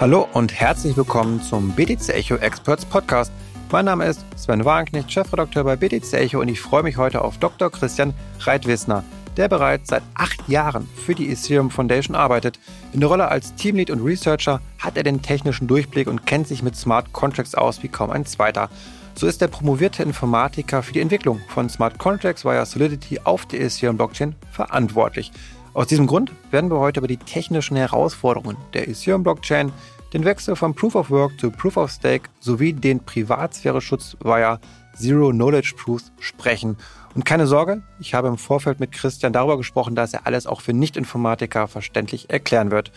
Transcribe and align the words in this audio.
Hallo 0.00 0.26
und 0.32 0.58
herzlich 0.58 0.96
willkommen 0.96 1.42
zum 1.42 1.72
BTC 1.72 2.08
Echo 2.08 2.36
Experts 2.36 2.86
Podcast. 2.86 3.30
Mein 3.70 3.84
Name 3.84 4.06
ist 4.06 4.24
Sven 4.34 4.64
Wagenknecht, 4.64 5.12
Chefredakteur 5.12 5.62
bei 5.62 5.76
BTC 5.76 6.14
Echo 6.14 6.40
und 6.40 6.48
ich 6.48 6.58
freue 6.58 6.82
mich 6.82 6.96
heute 6.96 7.20
auf 7.20 7.36
Dr. 7.36 7.70
Christian 7.70 8.14
Reitwissner, 8.38 9.04
der 9.36 9.48
bereits 9.48 9.90
seit 9.90 10.02
acht 10.14 10.48
Jahren 10.48 10.88
für 11.04 11.14
die 11.14 11.30
Ethereum 11.30 11.70
Foundation 11.70 12.16
arbeitet. 12.16 12.58
In 12.94 13.00
der 13.00 13.10
Rolle 13.10 13.28
als 13.28 13.54
Teamlead 13.56 13.90
und 13.90 14.02
Researcher 14.02 14.62
hat 14.78 14.96
er 14.96 15.02
den 15.02 15.20
technischen 15.20 15.68
Durchblick 15.68 16.08
und 16.08 16.24
kennt 16.24 16.48
sich 16.48 16.62
mit 16.62 16.76
Smart 16.76 17.12
Contracts 17.12 17.54
aus 17.54 17.82
wie 17.82 17.88
kaum 17.88 18.08
ein 18.08 18.24
zweiter. 18.24 18.70
So 19.14 19.26
ist 19.26 19.42
der 19.42 19.48
promovierte 19.48 20.02
Informatiker 20.02 20.82
für 20.82 20.94
die 20.94 21.00
Entwicklung 21.00 21.42
von 21.48 21.68
Smart 21.68 21.98
Contracts 21.98 22.46
via 22.46 22.64
Solidity 22.64 23.20
auf 23.24 23.44
der 23.44 23.60
Ethereum 23.60 23.98
Blockchain 23.98 24.34
verantwortlich. 24.50 25.30
Aus 25.72 25.86
diesem 25.86 26.08
Grund 26.08 26.32
werden 26.50 26.68
wir 26.68 26.80
heute 26.80 26.98
über 26.98 27.06
die 27.06 27.16
technischen 27.16 27.76
Herausforderungen 27.76 28.56
der 28.74 28.88
Ethereum 28.88 29.22
Blockchain, 29.22 29.72
den 30.12 30.24
Wechsel 30.24 30.56
von 30.56 30.74
Proof 30.74 30.96
of 30.96 31.10
Work 31.10 31.38
zu 31.38 31.52
Proof 31.52 31.76
of 31.76 31.92
Stake 31.92 32.28
sowie 32.40 32.72
den 32.72 32.98
Privatsphäre-Schutz 32.98 34.16
via 34.20 34.58
Zero 34.96 35.30
Knowledge 35.30 35.74
Proofs 35.76 36.10
sprechen. 36.18 36.76
Und 37.14 37.24
keine 37.24 37.46
Sorge, 37.46 37.82
ich 38.00 38.14
habe 38.14 38.26
im 38.26 38.36
Vorfeld 38.36 38.80
mit 38.80 38.90
Christian 38.90 39.32
darüber 39.32 39.56
gesprochen, 39.56 39.94
dass 39.94 40.12
er 40.12 40.26
alles 40.26 40.46
auch 40.46 40.60
für 40.60 40.72
Nicht-Informatiker 40.72 41.68
verständlich 41.68 42.30
erklären 42.30 42.72
wird. 42.72 42.90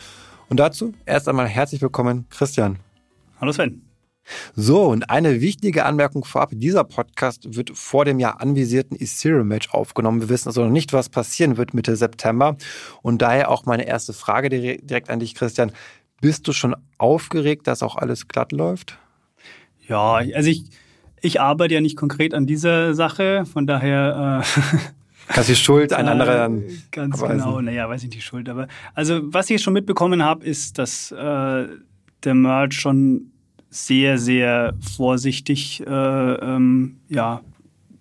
Und 0.49 0.59
dazu 0.59 0.93
erst 1.05 1.29
einmal 1.29 1.47
herzlich 1.47 1.81
willkommen, 1.81 2.25
Christian. 2.31 2.79
Hallo 3.39 3.51
Sven. 3.51 3.92
So, 4.55 4.85
und 4.85 5.09
eine 5.09 5.41
wichtige 5.41 5.85
Anmerkung 5.85 6.23
vorab. 6.23 6.51
Dieser 6.53 6.83
Podcast 6.83 7.55
wird 7.55 7.71
vor 7.71 8.05
dem 8.05 8.19
ja 8.19 8.31
anvisierten 8.31 8.99
Ethereum-Match 8.99 9.73
aufgenommen. 9.73 10.21
Wir 10.21 10.29
wissen 10.29 10.49
also 10.49 10.63
noch 10.63 10.71
nicht, 10.71 10.93
was 10.93 11.09
passieren 11.09 11.57
wird 11.57 11.73
Mitte 11.73 11.95
September. 11.95 12.55
Und 13.01 13.21
daher 13.21 13.49
auch 13.49 13.65
meine 13.65 13.85
erste 13.85 14.13
Frage 14.13 14.49
direkt 14.49 15.09
an 15.09 15.19
dich, 15.19 15.35
Christian. 15.35 15.71
Bist 16.21 16.47
du 16.47 16.53
schon 16.53 16.75
aufgeregt, 16.97 17.67
dass 17.67 17.83
auch 17.83 17.97
alles 17.97 18.27
glatt 18.27 18.53
läuft? 18.53 18.97
Ja, 19.87 20.13
also 20.13 20.49
ich, 20.49 20.63
ich 21.21 21.41
arbeite 21.41 21.73
ja 21.73 21.81
nicht 21.81 21.97
konkret 21.97 22.33
an 22.33 22.47
dieser 22.47 22.93
Sache. 22.93 23.45
Von 23.45 23.67
daher... 23.67 24.43
Äh 24.43 24.77
Kannst 25.27 25.49
die 25.49 25.55
Schuld 25.55 25.93
ein 25.93 26.07
anderer 26.09 26.35
dann 26.35 26.63
Ganz 26.91 27.15
abweisen. 27.15 27.37
genau, 27.39 27.61
naja, 27.61 27.87
weiß 27.89 28.03
nicht 28.03 28.13
die 28.13 28.21
Schuld. 28.21 28.49
Aber 28.49 28.67
also 28.93 29.21
was 29.23 29.49
ich 29.49 29.61
schon 29.61 29.73
mitbekommen 29.73 30.23
habe, 30.23 30.45
ist, 30.45 30.77
dass 30.77 31.11
äh, 31.11 31.67
der 32.23 32.33
Merge 32.33 32.75
schon 32.75 33.32
sehr, 33.73 34.19
sehr 34.19 34.75
vorsichtig 34.79 35.83
äh, 35.85 35.89
ähm, 35.89 36.97
ja, 37.09 37.41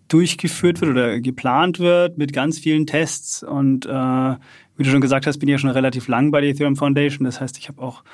durchgeführt 0.08 0.82
wird 0.82 0.90
oder 0.90 1.20
geplant 1.20 1.78
wird 1.78 2.18
mit 2.18 2.34
ganz 2.34 2.58
vielen 2.58 2.86
Tests. 2.86 3.42
Und 3.42 3.86
äh, 3.86 3.88
wie 4.76 4.82
du 4.82 4.90
schon 4.90 5.00
gesagt 5.00 5.26
hast, 5.26 5.38
bin 5.38 5.48
ich 5.48 5.52
ja 5.52 5.58
schon 5.58 5.70
relativ 5.70 6.08
lang 6.08 6.30
bei 6.30 6.42
der 6.42 6.50
Ethereum 6.50 6.76
Foundation. 6.76 7.24
Das 7.24 7.40
heißt, 7.40 7.56
ich 7.56 7.68
habe 7.68 7.80
auch 7.80 8.04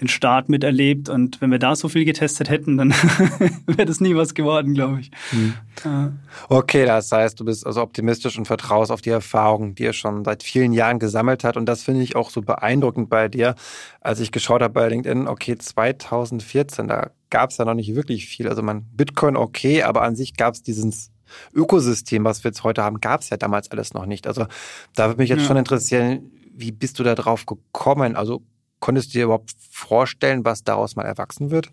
den 0.00 0.08
Start 0.08 0.48
miterlebt. 0.48 1.08
Und 1.08 1.40
wenn 1.40 1.50
wir 1.50 1.58
da 1.58 1.74
so 1.74 1.88
viel 1.88 2.04
getestet 2.04 2.48
hätten, 2.50 2.76
dann 2.76 2.90
wäre 3.66 3.86
das 3.86 4.00
nie 4.00 4.14
was 4.14 4.34
geworden, 4.34 4.74
glaube 4.74 5.00
ich. 5.00 5.10
Hm. 5.30 6.18
Okay, 6.48 6.86
das 6.86 7.10
heißt, 7.10 7.38
du 7.38 7.44
bist 7.44 7.66
also 7.66 7.82
optimistisch 7.82 8.38
und 8.38 8.46
vertraust 8.46 8.90
auf 8.90 9.00
die 9.00 9.10
Erfahrungen, 9.10 9.74
die 9.74 9.84
er 9.84 9.92
schon 9.92 10.24
seit 10.24 10.42
vielen 10.42 10.72
Jahren 10.72 10.98
gesammelt 10.98 11.44
hat. 11.44 11.56
Und 11.56 11.66
das 11.66 11.82
finde 11.82 12.02
ich 12.02 12.16
auch 12.16 12.30
so 12.30 12.42
beeindruckend 12.42 13.08
bei 13.08 13.28
dir, 13.28 13.54
als 14.00 14.20
ich 14.20 14.32
geschaut 14.32 14.62
habe 14.62 14.74
bei 14.74 14.88
LinkedIn, 14.88 15.28
okay, 15.28 15.56
2014, 15.56 16.88
da 16.88 17.10
gab 17.30 17.50
es 17.50 17.58
ja 17.58 17.64
noch 17.64 17.74
nicht 17.74 17.94
wirklich 17.94 18.26
viel. 18.26 18.48
Also 18.48 18.62
man, 18.62 18.86
Bitcoin 18.92 19.36
okay, 19.36 19.82
aber 19.82 20.02
an 20.02 20.16
sich 20.16 20.36
gab 20.36 20.54
es 20.54 20.62
dieses 20.62 21.10
Ökosystem, 21.52 22.24
was 22.24 22.42
wir 22.42 22.50
jetzt 22.50 22.64
heute 22.64 22.82
haben, 22.82 23.00
gab 23.00 23.20
es 23.20 23.30
ja 23.30 23.36
damals 23.36 23.70
alles 23.70 23.94
noch 23.94 24.06
nicht. 24.06 24.26
Also 24.26 24.46
da 24.94 25.08
würde 25.08 25.20
mich 25.20 25.28
jetzt 25.28 25.42
ja. 25.42 25.46
schon 25.46 25.56
interessieren, 25.56 26.30
wie 26.56 26.72
bist 26.72 26.98
du 26.98 27.04
da 27.04 27.14
drauf 27.14 27.46
gekommen? 27.46 28.16
Also 28.16 28.42
Konntest 28.80 29.08
du 29.08 29.18
dir 29.18 29.24
überhaupt 29.24 29.54
vorstellen, 29.70 30.44
was 30.44 30.64
daraus 30.64 30.96
mal 30.96 31.04
erwachsen 31.04 31.50
wird? 31.50 31.72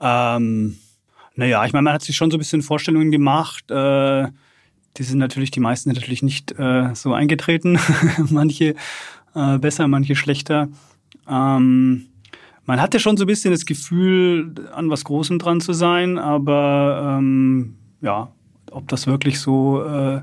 Ähm, 0.00 0.78
naja, 1.36 1.64
ich 1.64 1.72
meine, 1.72 1.84
man 1.84 1.94
hat 1.94 2.02
sich 2.02 2.16
schon 2.16 2.30
so 2.30 2.36
ein 2.36 2.38
bisschen 2.38 2.62
Vorstellungen 2.62 3.10
gemacht. 3.10 3.70
Äh, 3.70 4.28
die 4.96 5.02
sind 5.02 5.18
natürlich, 5.18 5.50
die 5.50 5.60
meisten 5.60 5.90
sind 5.90 5.96
natürlich 5.96 6.22
nicht 6.22 6.52
äh, 6.58 6.94
so 6.94 7.12
eingetreten. 7.12 7.78
manche 8.30 8.74
äh, 9.34 9.58
besser, 9.58 9.88
manche 9.88 10.14
schlechter. 10.14 10.68
Ähm, 11.28 12.06
man 12.66 12.80
hatte 12.80 13.00
schon 13.00 13.16
so 13.16 13.24
ein 13.24 13.26
bisschen 13.26 13.52
das 13.52 13.66
Gefühl, 13.66 14.54
an 14.72 14.90
was 14.90 15.04
Großem 15.04 15.38
dran 15.38 15.60
zu 15.60 15.72
sein, 15.72 16.18
aber 16.18 17.18
ähm, 17.18 17.76
ja, 18.00 18.32
ob 18.70 18.88
das 18.88 19.06
wirklich 19.06 19.40
so, 19.40 19.82
äh, 19.84 20.22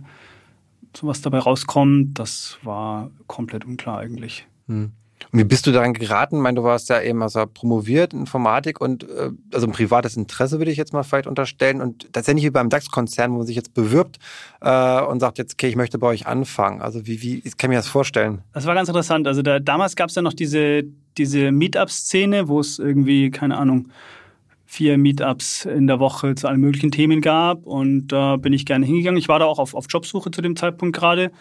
so 0.96 1.08
was 1.08 1.22
dabei 1.22 1.40
rauskommt, 1.40 2.18
das 2.18 2.58
war 2.64 3.12
komplett 3.28 3.66
unklar 3.66 4.00
eigentlich. 4.00 4.48
Hm. 4.68 4.92
Und 5.32 5.40
wie 5.40 5.44
bist 5.46 5.66
du 5.66 5.72
daran 5.72 5.94
geraten? 5.94 6.36
Ich 6.36 6.42
meine, 6.42 6.56
du 6.56 6.64
warst 6.64 6.90
ja 6.90 7.02
eben 7.02 7.24
also 7.24 7.46
promoviert 7.46 8.14
in 8.14 8.22
Informatik 8.22 8.82
und 8.82 9.04
äh, 9.04 9.30
also 9.54 9.68
ein 9.68 9.72
privates 9.72 10.18
Interesse 10.18 10.60
würde 10.60 10.72
ich 10.72 10.78
jetzt 10.78 10.92
mal 10.92 11.04
vielleicht 11.04 11.28
unterstellen. 11.28 11.82
Und 11.82 12.10
nicht 12.16 12.44
wie 12.44 12.50
beim 12.50 12.70
DAX-Konzern, 12.70 13.32
wo 13.32 13.38
man 13.38 13.48
sich 13.48 13.56
jetzt 13.56 13.74
bewirbt 13.74 14.18
äh, 14.60 15.02
und 15.02 15.22
sagt 15.22 15.38
jetzt, 15.38 15.54
okay, 15.54 15.68
ich 15.68 15.76
möchte 15.76 15.98
bei 16.00 16.08
euch 16.08 16.28
anfangen. 16.28 16.82
Also 16.82 17.08
wie, 17.08 17.22
wie 17.22 17.42
kann 17.42 17.70
ich 17.70 17.70
mir 17.70 17.76
das 17.76 17.88
vorstellen? 17.88 18.42
Das 18.54 18.66
war 18.66 18.76
ganz 18.76 18.90
interessant. 18.90 19.26
Also 19.28 19.42
da, 19.42 19.60
damals 19.60 19.96
gab 19.96 20.10
es 20.10 20.16
ja 20.16 20.22
noch 20.22 20.34
diese, 20.34 20.84
diese 21.18 21.52
Meetup-Szene, 21.52 22.50
wo 22.50 22.60
es 22.60 22.78
irgendwie, 22.80 23.32
keine 23.32 23.58
Ahnung, 23.58 23.88
vier 24.66 24.98
Meetups 24.98 25.66
in 25.66 25.88
der 25.88 26.00
Woche 26.00 26.36
zu 26.36 26.48
allen 26.48 26.60
möglichen 26.60 26.92
Themen 26.92 27.22
gab. 27.22 27.66
Und 27.66 28.08
da 28.08 28.36
bin 28.36 28.52
ich 28.52 28.66
gerne 28.66 28.86
hingegangen. 28.86 29.18
Ich 29.18 29.28
war 29.30 29.40
da 29.40 29.46
auch 29.46 29.60
auf, 29.60 29.76
auf 29.76 29.86
Jobsuche 29.90 30.32
zu 30.32 30.42
dem 30.42 30.56
Zeitpunkt 30.56 30.96
gerade 30.96 31.32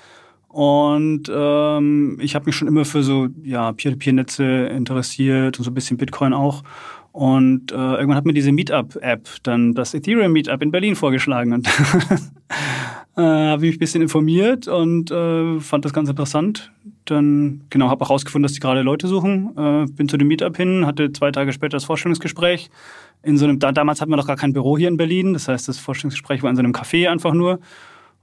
und 0.52 1.30
ähm, 1.32 2.18
ich 2.20 2.34
habe 2.34 2.46
mich 2.46 2.56
schon 2.56 2.66
immer 2.66 2.84
für 2.84 3.04
so 3.04 3.28
ja, 3.44 3.72
Peer-to-Peer-Netze 3.72 4.44
interessiert 4.66 5.58
und 5.58 5.64
so 5.64 5.70
ein 5.70 5.74
bisschen 5.74 5.96
Bitcoin 5.96 6.32
auch. 6.32 6.64
Und 7.12 7.70
äh, 7.70 7.74
irgendwann 7.74 8.16
hat 8.16 8.24
mir 8.24 8.32
diese 8.32 8.50
Meetup-App 8.50 9.28
dann 9.44 9.74
das 9.74 9.94
Ethereum 9.94 10.32
Meetup 10.32 10.60
in 10.62 10.72
Berlin 10.72 10.96
vorgeschlagen. 10.96 11.52
Und 11.52 11.68
äh, 13.16 13.20
habe 13.20 13.62
mich 13.62 13.76
ein 13.76 13.78
bisschen 13.78 14.02
informiert 14.02 14.66
und 14.66 15.12
äh, 15.12 15.60
fand 15.60 15.84
das 15.84 15.92
ganz 15.92 16.08
interessant. 16.08 16.72
Dann 17.04 17.62
genau 17.70 17.88
habe 17.88 18.04
auch 18.04 18.10
rausgefunden, 18.10 18.42
dass 18.42 18.52
die 18.52 18.60
gerade 18.60 18.82
Leute 18.82 19.06
suchen. 19.06 19.56
Äh, 19.56 19.86
bin 19.92 20.08
zu 20.08 20.16
dem 20.16 20.26
Meetup 20.26 20.56
hin, 20.56 20.84
hatte 20.84 21.12
zwei 21.12 21.30
Tage 21.30 21.52
später 21.52 21.76
das 21.76 21.84
Vorstellungsgespräch. 21.84 22.70
In 23.22 23.36
so 23.36 23.44
einem, 23.44 23.60
da, 23.60 23.70
damals 23.70 24.00
hatten 24.00 24.10
wir 24.10 24.16
noch 24.16 24.26
gar 24.26 24.36
kein 24.36 24.52
Büro 24.52 24.76
hier 24.76 24.88
in 24.88 24.96
Berlin. 24.96 25.32
Das 25.32 25.46
heißt, 25.46 25.68
das 25.68 25.78
Vorstellungsgespräch 25.78 26.42
war 26.42 26.50
in 26.50 26.56
so 26.56 26.60
einem 26.60 26.72
Café 26.72 27.08
einfach 27.08 27.34
nur. 27.34 27.60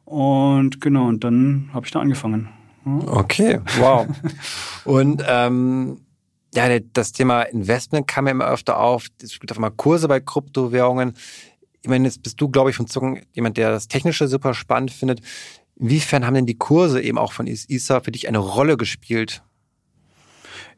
Und 0.08 0.80
genau, 0.80 1.10
und 1.10 1.26
dann 1.26 1.70
habe 1.74 1.86
ich 1.86 1.92
da 1.92 2.00
angefangen. 2.00 2.48
Okay, 2.86 3.60
wow. 3.78 4.08
und 4.86 5.22
ähm, 5.28 6.00
ja, 6.56 6.80
das 6.94 7.12
Thema 7.12 7.42
Investment 7.42 8.08
kam 8.08 8.26
ja 8.26 8.32
immer 8.32 8.48
öfter 8.48 8.80
auf. 8.80 9.08
Es 9.22 9.38
gibt 9.38 9.52
auch 9.52 9.58
mal 9.58 9.70
Kurse 9.70 10.08
bei 10.08 10.22
Kryptowährungen. 10.22 11.14
Ich 11.82 11.90
meine, 11.90 12.06
jetzt 12.06 12.24
bist 12.24 12.40
du, 12.40 12.48
glaube 12.48 12.70
ich, 12.70 12.78
von 12.78 12.88
Zucken 12.88 13.20
jemand, 13.34 13.58
der 13.58 13.70
das 13.70 13.90
Technische 13.90 14.30
super 14.30 14.54
spannend 14.54 14.92
findet. 14.92 15.20
Inwiefern 15.76 16.26
haben 16.26 16.36
denn 16.36 16.46
die 16.46 16.58
Kurse 16.58 17.02
eben 17.02 17.18
auch 17.18 17.34
von 17.34 17.46
ISA 17.46 18.00
für 18.00 18.12
dich 18.12 18.30
eine 18.30 18.38
Rolle 18.38 18.78
gespielt? 18.78 19.44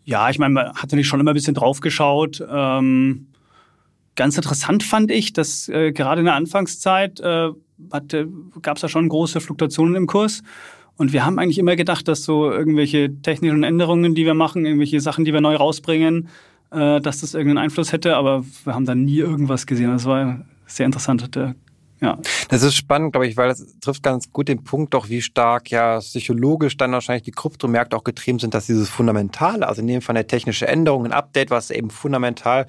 Ja, 0.06 0.32
ich 0.32 0.40
meine, 0.40 0.56
man 0.56 0.68
hat 0.70 0.86
natürlich 0.86 1.08
schon 1.08 1.20
immer 1.20 1.34
ein 1.34 1.36
bisschen 1.36 1.54
drauf 1.54 1.82
geschaut. 1.82 2.44
Ähm, 2.50 3.28
ganz 4.16 4.38
interessant 4.38 4.82
fand 4.82 5.12
ich, 5.12 5.34
dass 5.34 5.70
äh, 5.70 5.92
gerade 5.92 6.22
in 6.22 6.26
der 6.26 6.34
Anfangszeit 6.34 7.20
äh, 7.20 7.50
gab 8.62 8.78
es 8.78 8.82
da 8.82 8.90
schon 8.90 9.10
große 9.10 9.42
Fluktuationen 9.42 9.96
im 9.96 10.08
Kurs. 10.08 10.42
Und 10.98 11.14
wir 11.14 11.26
haben 11.26 11.40
eigentlich 11.40 11.60
immer 11.60 11.78
gedacht, 11.78 12.08
dass 12.10 12.24
so 12.24 12.52
irgendwelche 12.52 13.22
technischen 13.22 13.64
Änderungen, 13.64 14.16
die 14.16 14.26
wir 14.26 14.34
machen, 14.34 14.66
irgendwelche 14.66 15.00
Sachen, 15.00 15.24
die 15.24 15.32
wir 15.32 15.40
neu 15.40 15.56
rausbringen, 15.56 16.28
äh, 16.72 17.00
dass 17.00 17.22
das 17.22 17.34
irgendeinen 17.34 17.66
Einfluss 17.66 17.94
hätte. 17.94 18.18
Aber 18.18 18.44
wir 18.66 18.76
haben 18.76 18.86
da 18.86 18.96
nie 18.96 19.20
irgendwas 19.20 19.66
gesehen. 19.66 19.92
Das 19.92 20.04
war 20.04 20.42
sehr 20.66 20.86
interessant. 20.86 21.36
Der, 21.36 21.56
ja. 22.02 22.18
Das 22.50 22.64
ist 22.64 22.76
spannend, 22.76 23.14
glaube 23.14 23.28
ich, 23.28 23.38
weil 23.38 23.50
das 23.50 23.66
trifft 23.80 24.04
ganz 24.04 24.32
gut 24.32 24.48
den 24.48 24.64
Punkt 24.64 24.94
doch, 24.94 25.10
wie 25.10 25.22
stark 25.22 25.70
ja 25.70 26.00
psychologisch 26.00 26.78
dann 26.78 26.92
wahrscheinlich 26.92 27.24
die 27.24 27.32
Kryptomärkte 27.32 27.96
auch 27.96 28.04
getrieben 28.04 28.40
sind, 28.40 28.54
dass 28.54 28.68
dieses 28.68 28.90
Fundamentale, 28.90 29.68
also 29.68 29.82
in 29.82 29.88
dem 29.88 30.02
Fall 30.02 30.16
eine 30.16 30.28
technische 30.28 30.68
Änderung, 30.68 31.06
ein 31.06 31.12
Update, 31.12 31.50
was 31.50 31.72
eben 31.72 31.90
fundamental 31.90 32.68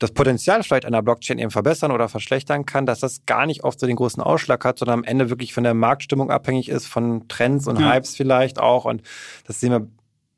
das 0.00 0.12
Potenzial 0.12 0.62
vielleicht 0.62 0.86
einer 0.86 1.02
Blockchain 1.02 1.38
eben 1.38 1.50
verbessern 1.50 1.92
oder 1.92 2.08
verschlechtern 2.08 2.64
kann, 2.64 2.86
dass 2.86 3.00
das 3.00 3.26
gar 3.26 3.46
nicht 3.46 3.64
oft 3.64 3.78
so 3.78 3.86
den 3.86 3.96
großen 3.96 4.22
Ausschlag 4.22 4.64
hat, 4.64 4.78
sondern 4.78 5.00
am 5.00 5.04
Ende 5.04 5.28
wirklich 5.28 5.52
von 5.52 5.62
der 5.62 5.74
Marktstimmung 5.74 6.30
abhängig 6.30 6.70
ist, 6.70 6.86
von 6.86 7.28
Trends 7.28 7.68
und 7.68 7.78
ja. 7.78 7.92
Hypes 7.92 8.16
vielleicht 8.16 8.58
auch. 8.58 8.86
Und 8.86 9.02
das 9.46 9.60
sehen 9.60 9.72
wir 9.72 9.86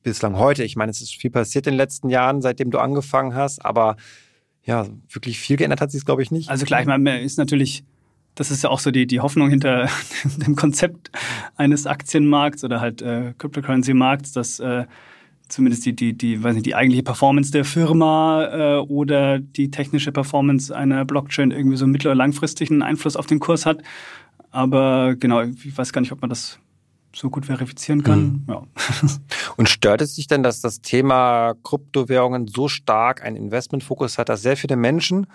bislang 0.02 0.36
heute. 0.36 0.64
Ich 0.64 0.74
meine, 0.74 0.90
es 0.90 1.00
ist 1.00 1.14
viel 1.14 1.30
passiert 1.30 1.68
in 1.68 1.74
den 1.74 1.78
letzten 1.78 2.10
Jahren, 2.10 2.42
seitdem 2.42 2.72
du 2.72 2.78
angefangen 2.78 3.36
hast, 3.36 3.64
aber 3.64 3.96
ja, 4.64 4.86
wirklich 5.08 5.38
viel 5.38 5.56
geändert 5.56 5.80
hat 5.80 5.92
sich 5.92 6.00
es, 6.00 6.04
glaube 6.04 6.22
ich, 6.22 6.32
nicht. 6.32 6.50
Also 6.50 6.66
gleich 6.66 6.84
mal 6.84 7.04
ist 7.06 7.38
natürlich, 7.38 7.84
das 8.34 8.50
ist 8.50 8.64
ja 8.64 8.70
auch 8.70 8.80
so 8.80 8.90
die, 8.90 9.06
die 9.06 9.20
Hoffnung 9.20 9.48
hinter 9.48 9.88
dem 10.24 10.56
Konzept 10.56 11.12
eines 11.54 11.86
Aktienmarkts 11.86 12.64
oder 12.64 12.80
halt 12.80 13.00
äh, 13.00 13.34
Cryptocurrency-Markts, 13.38 14.32
dass 14.32 14.58
äh, 14.58 14.86
zumindest 15.52 15.84
die, 15.84 15.94
die, 15.94 16.16
die, 16.16 16.42
weiß 16.42 16.54
nicht, 16.54 16.66
die 16.66 16.74
eigentliche 16.74 17.02
Performance 17.02 17.52
der 17.52 17.64
Firma 17.64 18.44
äh, 18.44 18.78
oder 18.78 19.38
die 19.38 19.70
technische 19.70 20.10
Performance 20.10 20.74
einer 20.74 21.04
Blockchain 21.04 21.50
irgendwie 21.50 21.76
so 21.76 21.86
mittel- 21.86 22.08
oder 22.08 22.16
langfristigen 22.16 22.82
Einfluss 22.82 23.16
auf 23.16 23.26
den 23.26 23.38
Kurs 23.38 23.66
hat. 23.66 23.82
Aber 24.50 25.14
genau, 25.14 25.42
ich 25.42 25.76
weiß 25.76 25.92
gar 25.92 26.00
nicht, 26.00 26.12
ob 26.12 26.20
man 26.20 26.30
das 26.30 26.58
so 27.14 27.28
gut 27.28 27.46
verifizieren 27.46 28.02
kann. 28.02 28.20
Mhm. 28.20 28.44
Ja. 28.48 28.62
Und 29.56 29.68
stört 29.68 30.00
es 30.00 30.14
dich 30.14 30.26
denn, 30.26 30.42
dass 30.42 30.60
das 30.60 30.80
Thema 30.80 31.54
Kryptowährungen 31.62 32.48
so 32.48 32.68
stark 32.68 33.22
einen 33.22 33.36
Investmentfokus 33.36 34.16
hat, 34.16 34.30
dass 34.30 34.42
sehr 34.42 34.56
viele 34.56 34.76
Menschen 34.76 35.26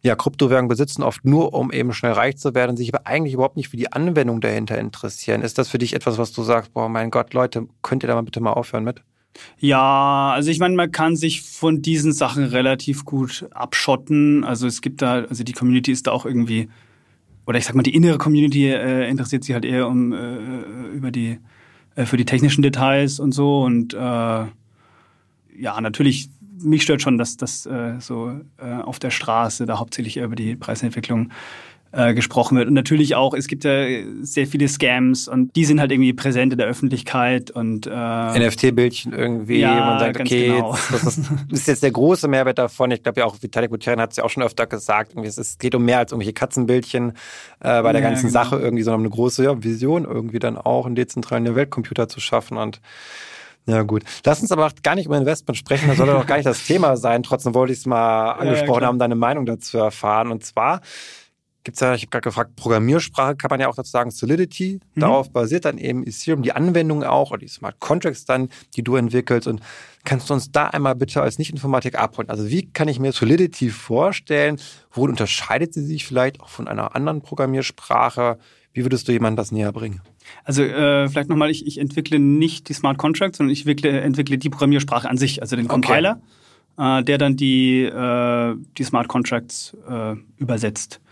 ja, 0.00 0.14
Kryptowährungen 0.14 0.68
besitzen, 0.68 1.02
oft 1.02 1.24
nur, 1.24 1.54
um 1.54 1.72
eben 1.72 1.92
schnell 1.92 2.12
reich 2.12 2.36
zu 2.36 2.54
werden, 2.54 2.76
sich 2.76 2.94
aber 2.94 3.06
eigentlich 3.06 3.34
überhaupt 3.34 3.56
nicht 3.56 3.68
für 3.68 3.76
die 3.76 3.92
Anwendung 3.92 4.40
dahinter 4.40 4.78
interessieren. 4.78 5.42
Ist 5.42 5.58
das 5.58 5.68
für 5.68 5.78
dich 5.78 5.94
etwas, 5.94 6.18
was 6.18 6.32
du 6.32 6.42
sagst, 6.44 6.72
boah, 6.72 6.88
mein 6.88 7.10
Gott, 7.10 7.34
Leute, 7.34 7.66
könnt 7.82 8.04
ihr 8.04 8.06
da 8.06 8.14
mal 8.14 8.22
bitte 8.22 8.40
mal 8.40 8.52
aufhören 8.52 8.84
mit? 8.84 9.02
Ja, 9.58 10.32
also 10.32 10.50
ich 10.50 10.58
meine, 10.58 10.76
man 10.76 10.92
kann 10.92 11.16
sich 11.16 11.42
von 11.42 11.82
diesen 11.82 12.12
Sachen 12.12 12.44
relativ 12.44 13.04
gut 13.04 13.46
abschotten. 13.50 14.44
Also 14.44 14.66
es 14.66 14.80
gibt 14.80 15.02
da, 15.02 15.24
also 15.24 15.44
die 15.44 15.52
Community 15.52 15.92
ist 15.92 16.06
da 16.06 16.12
auch 16.12 16.26
irgendwie, 16.26 16.68
oder 17.46 17.58
ich 17.58 17.64
sag 17.64 17.74
mal, 17.74 17.82
die 17.82 17.94
innere 17.94 18.18
Community 18.18 18.68
äh, 18.68 19.08
interessiert 19.08 19.44
sich 19.44 19.54
halt 19.54 19.64
eher 19.64 19.88
um 19.88 20.12
äh, 20.12 20.94
über 20.94 21.10
die 21.10 21.38
äh, 21.98 22.06
für 22.06 22.16
die 22.16 22.24
technischen 22.24 22.62
Details 22.62 23.18
und 23.18 23.32
so. 23.32 23.62
Und 23.62 23.94
äh, 23.94 23.96
ja, 23.98 25.80
natürlich, 25.80 26.30
mich 26.60 26.82
stört 26.82 27.02
schon, 27.02 27.18
dass 27.18 27.36
das 27.36 27.66
äh, 27.66 27.94
so 27.98 28.40
äh, 28.58 28.74
auf 28.82 28.98
der 28.98 29.10
Straße 29.10 29.66
da 29.66 29.78
hauptsächlich 29.78 30.16
über 30.18 30.36
die 30.36 30.54
Preisentwicklung 30.54 31.30
äh, 31.92 32.14
gesprochen 32.14 32.58
wird. 32.58 32.68
Und 32.68 32.74
natürlich 32.74 33.14
auch, 33.14 33.34
es 33.34 33.48
gibt 33.48 33.64
ja 33.64 33.86
sehr 34.20 34.46
viele 34.46 34.68
Scams 34.68 35.26
und 35.26 35.56
die 35.56 35.64
sind 35.64 35.80
halt 35.80 35.90
irgendwie 35.90 36.12
präsent 36.12 36.52
in 36.52 36.58
der 36.58 36.66
Öffentlichkeit 36.66 37.50
und 37.50 37.86
äh, 37.86 37.90
NFT-Bildchen 37.90 39.12
irgendwie. 39.12 39.60
Ja, 39.60 39.86
man 39.86 39.98
sagt, 39.98 40.20
okay, 40.20 40.48
genau. 40.48 40.76
das, 40.90 41.02
das, 41.02 41.18
ist 41.50 41.66
jetzt 41.66 41.82
der 41.82 41.90
große 41.90 42.28
Mehrwert 42.28 42.58
davon. 42.58 42.90
Ich 42.90 43.02
glaube 43.02 43.20
ja 43.20 43.26
auch, 43.26 43.36
Vitalik 43.40 43.70
Buterin 43.70 44.00
hat 44.00 44.10
es 44.10 44.18
ja 44.18 44.24
auch 44.24 44.30
schon 44.30 44.42
öfter 44.42 44.66
gesagt, 44.66 45.12
irgendwie, 45.12 45.28
es, 45.28 45.58
geht 45.58 45.74
um 45.74 45.84
mehr 45.84 45.98
als 45.98 46.12
irgendwelche 46.12 46.34
Katzenbildchen 46.34 47.12
äh, 47.60 47.82
bei 47.82 47.92
der 47.92 48.02
ja, 48.02 48.08
ganzen 48.08 48.28
genau. 48.28 48.44
Sache 48.44 48.56
irgendwie, 48.58 48.82
sondern 48.82 49.00
eine 49.00 49.10
große 49.10 49.44
ja, 49.44 49.62
Vision 49.62 50.04
irgendwie 50.04 50.38
dann 50.38 50.58
auch 50.58 50.84
einen 50.84 50.94
dezentralen 50.94 51.54
Weltcomputer 51.54 52.08
zu 52.08 52.20
schaffen 52.20 52.58
und 52.58 52.80
ja, 53.66 53.82
gut. 53.82 54.02
Lass 54.24 54.40
uns 54.40 54.50
aber 54.50 54.70
gar 54.82 54.94
nicht 54.94 55.06
über 55.06 55.18
Investment 55.18 55.58
sprechen, 55.58 55.88
das 55.88 55.98
soll 55.98 56.06
doch 56.06 56.26
gar 56.26 56.36
nicht 56.36 56.46
das 56.46 56.66
Thema 56.66 56.96
sein. 56.96 57.22
Trotzdem 57.22 57.52
wollte 57.54 57.74
ich 57.74 57.80
es 57.80 57.86
mal 57.86 58.32
angesprochen 58.32 58.80
ja, 58.80 58.88
haben, 58.88 58.98
deine 58.98 59.14
Meinung 59.14 59.44
dazu 59.44 59.76
erfahren. 59.76 60.30
Und 60.30 60.42
zwar 60.42 60.80
gibt's 61.68 61.80
ja, 61.80 61.94
ich 61.94 62.00
habe 62.00 62.10
gerade 62.10 62.22
gefragt, 62.22 62.56
Programmiersprache 62.56 63.36
kann 63.36 63.50
man 63.50 63.60
ja 63.60 63.68
auch 63.68 63.74
dazu 63.74 63.90
sagen, 63.90 64.10
Solidity. 64.10 64.80
Mhm. 64.94 65.00
Darauf 65.00 65.30
basiert 65.30 65.66
dann 65.66 65.76
eben 65.76 66.02
Ethereum, 66.02 66.40
die 66.40 66.52
Anwendung 66.52 67.04
auch 67.04 67.30
oder 67.30 67.40
die 67.40 67.48
Smart 67.48 67.78
Contracts 67.78 68.24
dann, 68.24 68.48
die 68.74 68.82
du 68.82 68.96
entwickelst. 68.96 69.46
Und 69.46 69.60
kannst 70.02 70.30
du 70.30 70.34
uns 70.34 70.50
da 70.50 70.68
einmal 70.68 70.94
bitte 70.94 71.20
als 71.20 71.38
Nicht-Informatik 71.38 71.98
abholen? 71.98 72.30
Also 72.30 72.48
wie 72.48 72.72
kann 72.72 72.88
ich 72.88 73.00
mir 73.00 73.12
Solidity 73.12 73.68
vorstellen? 73.68 74.58
Wo 74.90 75.04
unterscheidet 75.04 75.74
sie 75.74 75.84
sich 75.84 76.06
vielleicht 76.06 76.40
auch 76.40 76.48
von 76.48 76.68
einer 76.68 76.96
anderen 76.96 77.20
Programmiersprache? 77.20 78.38
Wie 78.72 78.82
würdest 78.82 79.06
du 79.06 79.12
jemandem 79.12 79.36
das 79.36 79.52
näher 79.52 79.70
bringen? 79.72 80.00
Also 80.44 80.62
äh, 80.62 81.06
vielleicht 81.10 81.28
nochmal, 81.28 81.50
ich, 81.50 81.66
ich 81.66 81.76
entwickle 81.76 82.18
nicht 82.18 82.70
die 82.70 82.72
Smart 82.72 82.96
Contracts, 82.96 83.36
sondern 83.36 83.52
ich 83.52 83.66
entwickle, 83.66 84.00
entwickle 84.00 84.38
die 84.38 84.48
Programmiersprache 84.48 85.06
an 85.06 85.18
sich, 85.18 85.42
also 85.42 85.54
den 85.54 85.68
Compiler, 85.68 86.22
okay. 86.78 87.00
äh, 87.00 87.04
der 87.04 87.18
dann 87.18 87.36
die, 87.36 87.82
äh, 87.82 88.56
die 88.78 88.84
Smart 88.84 89.08
Contracts 89.08 89.76
äh, 89.86 90.14
übersetzt. 90.38 91.02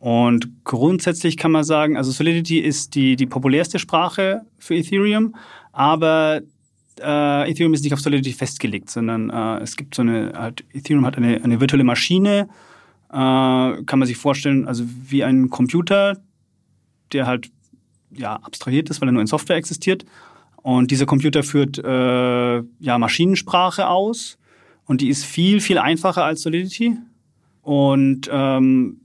Und 0.00 0.64
grundsätzlich 0.64 1.36
kann 1.36 1.52
man 1.52 1.62
sagen, 1.62 1.98
also 1.98 2.10
Solidity 2.10 2.58
ist 2.58 2.94
die, 2.94 3.16
die 3.16 3.26
populärste 3.26 3.78
Sprache 3.78 4.40
für 4.58 4.74
Ethereum, 4.74 5.36
aber 5.72 6.40
äh, 6.98 7.50
Ethereum 7.50 7.74
ist 7.74 7.84
nicht 7.84 7.92
auf 7.92 8.00
Solidity 8.00 8.32
festgelegt, 8.32 8.88
sondern 8.88 9.28
äh, 9.28 9.58
es 9.62 9.76
gibt 9.76 9.94
so 9.94 10.00
eine, 10.00 10.32
halt, 10.34 10.64
Ethereum 10.72 11.04
hat 11.04 11.18
eine, 11.18 11.44
eine 11.44 11.60
virtuelle 11.60 11.84
Maschine, 11.84 12.48
äh, 13.10 13.12
kann 13.12 13.98
man 13.98 14.06
sich 14.06 14.16
vorstellen, 14.16 14.66
also 14.66 14.84
wie 14.86 15.22
ein 15.22 15.50
Computer, 15.50 16.16
der 17.12 17.26
halt 17.26 17.50
ja, 18.10 18.36
abstrahiert 18.36 18.88
ist, 18.88 19.02
weil 19.02 19.08
er 19.10 19.12
nur 19.12 19.20
in 19.20 19.26
Software 19.26 19.56
existiert. 19.56 20.06
Und 20.56 20.90
dieser 20.90 21.04
Computer 21.04 21.42
führt 21.42 21.76
äh, 21.76 22.62
ja, 22.78 22.98
Maschinensprache 22.98 23.86
aus 23.86 24.38
und 24.86 25.02
die 25.02 25.10
ist 25.10 25.26
viel, 25.26 25.60
viel 25.60 25.76
einfacher 25.76 26.24
als 26.24 26.40
Solidity. 26.40 26.96
Und 27.60 28.30
ähm, 28.32 29.00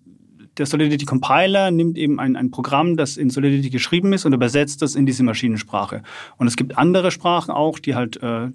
der 0.58 0.66
Solidity 0.66 1.06
Compiler 1.06 1.72
nimmt 1.72 1.98
eben 1.98 2.20
ein, 2.20 2.36
ein 2.36 2.52
Programm, 2.52 2.98
das 2.98 3.18
in 3.18 3.30
Solidity 3.30 3.70
geschrieben 3.70 4.14
ist 4.14 4.26
und 4.26 4.34
übersetzt 4.34 4.82
das 4.82 4.96
in 4.96 5.06
diese 5.06 5.24
Maschinensprache. 5.24 6.02
Und 6.38 6.48
es 6.48 6.56
gibt 6.56 6.78
andere 6.78 7.12
Sprachen 7.12 7.52
auch, 7.52 7.80
die 7.80 7.96
halt, 7.96 8.18
äh, 8.24 8.50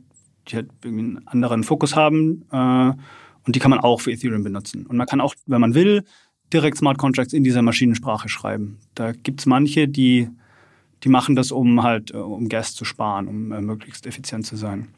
die 0.48 0.56
halt 0.56 0.70
irgendwie 0.82 1.04
einen 1.04 1.28
anderen 1.28 1.64
Fokus 1.64 1.96
haben 1.96 2.44
äh, 2.50 2.92
und 3.46 3.56
die 3.56 3.58
kann 3.58 3.70
man 3.70 3.80
auch 3.80 4.00
für 4.00 4.12
Ethereum 4.12 4.44
benutzen. 4.44 4.86
Und 4.86 4.96
man 4.96 5.06
kann 5.06 5.20
auch, 5.20 5.34
wenn 5.46 5.60
man 5.60 5.74
will, 5.74 6.04
direkt 6.52 6.78
Smart 6.78 6.98
Contracts 6.98 7.32
in 7.32 7.44
dieser 7.44 7.62
Maschinensprache 7.62 8.28
schreiben. 8.28 8.78
Da 8.94 9.12
gibt 9.12 9.40
es 9.40 9.46
manche, 9.46 9.86
die, 9.86 10.28
die 11.04 11.08
machen 11.08 11.36
das, 11.36 11.52
um 11.52 11.82
halt, 11.82 12.12
äh, 12.12 12.16
um 12.16 12.48
Gas 12.48 12.74
zu 12.74 12.84
sparen, 12.84 13.28
um 13.28 13.52
äh, 13.52 13.60
möglichst 13.60 14.06
effizient 14.06 14.46
zu 14.46 14.56
sein. 14.56 14.88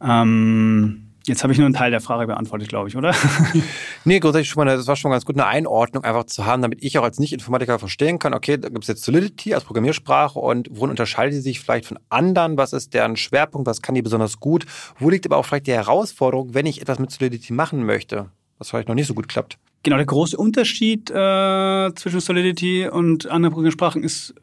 Ähm, 0.00 1.09
Jetzt 1.26 1.42
habe 1.42 1.52
ich 1.52 1.58
nur 1.58 1.66
einen 1.66 1.74
Teil 1.74 1.90
der 1.90 2.00
Frage 2.00 2.26
beantwortet, 2.26 2.68
glaube 2.68 2.88
ich, 2.88 2.96
oder? 2.96 3.14
nee, 4.04 4.20
grundsätzlich 4.20 4.48
schon 4.48 4.64
mal, 4.64 4.76
das 4.76 4.86
war 4.86 4.96
schon 4.96 5.10
ganz 5.10 5.26
gut, 5.26 5.36
eine 5.36 5.46
Einordnung 5.46 6.02
einfach 6.02 6.24
zu 6.24 6.46
haben, 6.46 6.62
damit 6.62 6.82
ich 6.82 6.96
auch 6.98 7.02
als 7.02 7.18
Nicht-Informatiker 7.18 7.78
verstehen 7.78 8.18
kann, 8.18 8.32
okay, 8.32 8.56
da 8.56 8.68
gibt 8.68 8.84
es 8.84 8.88
jetzt 8.88 9.04
Solidity 9.04 9.52
als 9.52 9.64
Programmiersprache 9.64 10.38
und 10.38 10.68
worin 10.70 10.90
unterscheidet 10.90 11.34
sie 11.34 11.40
sich 11.40 11.60
vielleicht 11.60 11.86
von 11.86 11.98
anderen? 12.08 12.56
Was 12.56 12.72
ist 12.72 12.94
deren 12.94 13.16
Schwerpunkt? 13.16 13.66
Was 13.66 13.82
kann 13.82 13.94
die 13.94 14.02
besonders 14.02 14.40
gut? 14.40 14.64
Wo 14.98 15.10
liegt 15.10 15.26
aber 15.26 15.36
auch 15.36 15.44
vielleicht 15.44 15.66
die 15.66 15.72
Herausforderung, 15.72 16.54
wenn 16.54 16.66
ich 16.66 16.80
etwas 16.80 16.98
mit 16.98 17.10
Solidity 17.10 17.52
machen 17.52 17.84
möchte, 17.84 18.30
was 18.58 18.70
vielleicht 18.70 18.88
noch 18.88 18.94
nicht 18.94 19.06
so 19.06 19.14
gut 19.14 19.28
klappt? 19.28 19.58
Genau, 19.82 19.96
der 19.96 20.06
große 20.06 20.36
Unterschied 20.36 21.10
äh, 21.10 21.94
zwischen 21.94 22.20
Solidity 22.20 22.88
und 22.88 23.26
anderen 23.30 23.52
Programmiersprachen 23.52 24.02
ist 24.02 24.34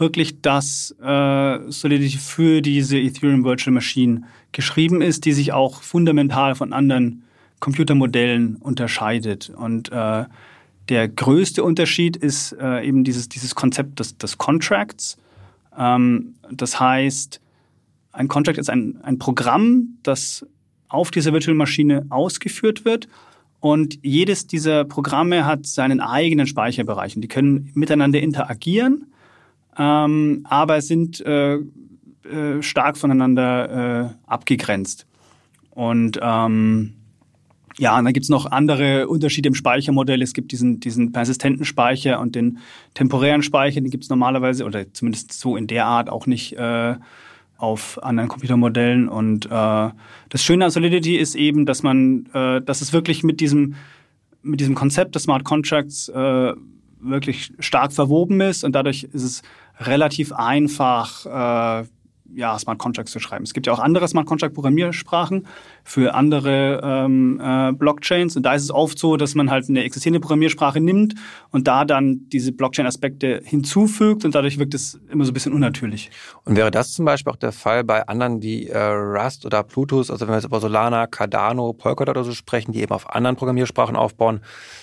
wirklich, 0.00 0.40
dass 0.40 0.94
äh, 1.02 1.58
Solidity 1.70 2.18
für 2.18 2.62
diese 2.62 2.98
Ethereum 2.98 3.44
Virtual 3.44 3.72
Machine 3.72 4.22
geschrieben 4.52 5.02
ist, 5.02 5.24
die 5.24 5.32
sich 5.32 5.52
auch 5.52 5.82
fundamental 5.82 6.54
von 6.54 6.72
anderen 6.72 7.24
Computermodellen 7.60 8.56
unterscheidet. 8.56 9.50
Und 9.50 9.92
äh, 9.92 10.24
der 10.88 11.08
größte 11.08 11.62
Unterschied 11.62 12.16
ist 12.16 12.52
äh, 12.60 12.82
eben 12.86 13.04
dieses, 13.04 13.28
dieses 13.28 13.54
Konzept 13.54 14.00
des, 14.00 14.16
des 14.16 14.38
Contracts. 14.38 15.18
Ähm, 15.78 16.34
das 16.50 16.80
heißt, 16.80 17.40
ein 18.12 18.28
Contract 18.28 18.58
ist 18.58 18.70
ein, 18.70 18.98
ein 19.02 19.18
Programm, 19.18 19.98
das 20.02 20.44
auf 20.88 21.10
dieser 21.10 21.32
Virtual 21.32 21.54
Maschine 21.54 22.06
ausgeführt 22.08 22.84
wird. 22.84 23.08
Und 23.60 23.98
jedes 24.02 24.46
dieser 24.46 24.84
Programme 24.84 25.44
hat 25.44 25.66
seinen 25.66 26.00
eigenen 26.00 26.46
Speicherbereich. 26.46 27.14
Und 27.14 27.22
die 27.22 27.28
können 27.28 27.70
miteinander 27.74 28.20
interagieren 28.20 29.06
ähm, 29.80 30.44
aber 30.48 30.82
sind 30.82 31.20
äh, 31.22 31.58
äh, 32.24 32.62
stark 32.62 32.96
voneinander 32.96 34.10
äh, 34.10 34.14
abgegrenzt. 34.26 35.06
Und 35.70 36.18
ähm, 36.22 36.94
ja, 37.78 37.96
und 37.98 38.04
dann 38.04 38.12
gibt's 38.12 38.28
noch 38.28 38.46
andere 38.46 39.08
Unterschiede 39.08 39.48
im 39.48 39.54
Speichermodell. 39.54 40.20
Es 40.20 40.34
gibt 40.34 40.52
diesen, 40.52 40.80
diesen 40.80 41.12
persistenten 41.12 41.64
Speicher 41.64 42.20
und 42.20 42.34
den 42.34 42.58
temporären 42.94 43.42
Speicher, 43.42 43.80
den 43.80 43.90
gibt's 43.90 44.10
normalerweise, 44.10 44.64
oder 44.64 44.92
zumindest 44.92 45.32
so 45.32 45.56
in 45.56 45.66
der 45.66 45.86
Art 45.86 46.10
auch 46.10 46.26
nicht 46.26 46.52
äh, 46.58 46.96
auf 47.56 48.02
anderen 48.02 48.28
Computermodellen. 48.28 49.08
Und 49.08 49.46
äh, 49.46 49.48
das 50.28 50.42
Schöne 50.42 50.66
an 50.66 50.70
Solidity 50.70 51.16
ist 51.16 51.34
eben, 51.34 51.64
dass 51.64 51.82
man, 51.82 52.26
äh, 52.34 52.60
dass 52.60 52.80
es 52.80 52.92
wirklich 52.92 53.22
mit 53.22 53.40
diesem, 53.40 53.76
mit 54.42 54.60
diesem 54.60 54.74
Konzept 54.74 55.14
des 55.14 55.22
Smart 55.22 55.44
Contracts 55.44 56.08
äh, 56.08 56.52
wirklich 57.00 57.52
stark 57.60 57.92
verwoben 57.92 58.40
ist 58.40 58.64
und 58.64 58.74
dadurch 58.74 59.04
ist 59.04 59.22
es 59.22 59.42
relativ 59.78 60.32
einfach, 60.32 61.82
äh, 61.82 61.86
ja, 62.34 62.58
Smart 62.58 62.78
Contracts 62.78 63.12
zu 63.12 63.20
schreiben. 63.20 63.44
Es 63.44 63.54
gibt 63.54 63.66
ja 63.66 63.72
auch 63.72 63.78
andere 63.78 64.06
Smart 64.08 64.26
Contract 64.26 64.54
Programmiersprachen 64.54 65.46
für 65.84 66.14
andere 66.14 66.80
ähm, 66.82 67.40
äh, 67.42 67.72
Blockchains 67.72 68.36
und 68.36 68.44
da 68.44 68.54
ist 68.54 68.62
es 68.62 68.70
oft 68.70 68.98
so, 68.98 69.16
dass 69.16 69.34
man 69.34 69.50
halt 69.50 69.68
eine 69.68 69.82
existierende 69.84 70.20
Programmiersprache 70.20 70.80
nimmt 70.80 71.14
und 71.50 71.66
da 71.68 71.84
dann 71.84 72.28
diese 72.28 72.52
Blockchain-Aspekte 72.52 73.40
hinzufügt 73.44 74.24
und 74.24 74.34
dadurch 74.34 74.58
wirkt 74.58 74.74
es 74.74 75.00
immer 75.10 75.24
so 75.24 75.30
ein 75.30 75.34
bisschen 75.34 75.52
unnatürlich. 75.52 76.10
Und 76.44 76.56
wäre 76.56 76.70
das 76.70 76.92
zum 76.92 77.04
Beispiel 77.04 77.32
auch 77.32 77.36
der 77.36 77.52
Fall 77.52 77.84
bei 77.84 78.06
anderen 78.06 78.42
wie 78.42 78.68
äh, 78.68 78.78
Rust 78.78 79.46
oder 79.46 79.62
Plutus, 79.62 80.10
also 80.10 80.26
wenn 80.26 80.32
wir 80.32 80.36
jetzt 80.36 80.46
über 80.46 80.60
Solana, 80.60 81.06
Cardano, 81.06 81.72
Polkadot 81.72 82.16
oder 82.16 82.24
so 82.24 82.32
sprechen, 82.32 82.72
die 82.72 82.82
eben 82.82 82.92
auf 82.92 83.10
anderen 83.10 83.36
Programmiersprachen 83.36 83.96
aufbauen, 83.96 84.40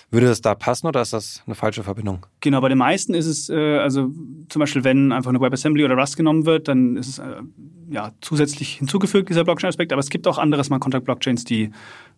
würde 0.10 0.28
das 0.28 0.42
da 0.42 0.56
passen 0.56 0.88
oder 0.88 1.02
ist 1.02 1.14
das 1.14 1.44
eine 1.46 1.56
falsche 1.56 1.84
Verbindung? 1.84 2.26
Genau, 2.40 2.62
bei 2.62 2.70
den 2.70 2.78
meisten 2.78 3.14
ist 3.14 3.26
es, 3.26 3.50
äh, 3.50 3.78
also 3.80 4.12
zum 4.50 4.60
Beispiel, 4.60 4.84
wenn 4.84 5.12
einfach 5.12 5.30
eine 5.30 5.42
WebAssembly 5.42 5.84
oder 5.84 5.96
Rust 5.96 6.18
genommen 6.18 6.46
wird, 6.46 6.68
dann 6.68 6.96
ist 6.96 7.08
es 7.08 7.20
äh, 7.20 7.42
ja, 7.90 8.12
zusätzlich 8.22 8.76
hinzugefügt, 8.76 9.30
dieser 9.30 9.44
Blockchain-Aspekt. 9.44 9.92
Aber 9.92 10.00
es 10.00 10.10
gibt 10.10 10.28
auch 10.28 10.38
andere 10.38 10.64
Smart 10.64 10.82
Contract-Blockchains, 10.82 11.46
die 11.46 11.64
äh, 11.64 11.70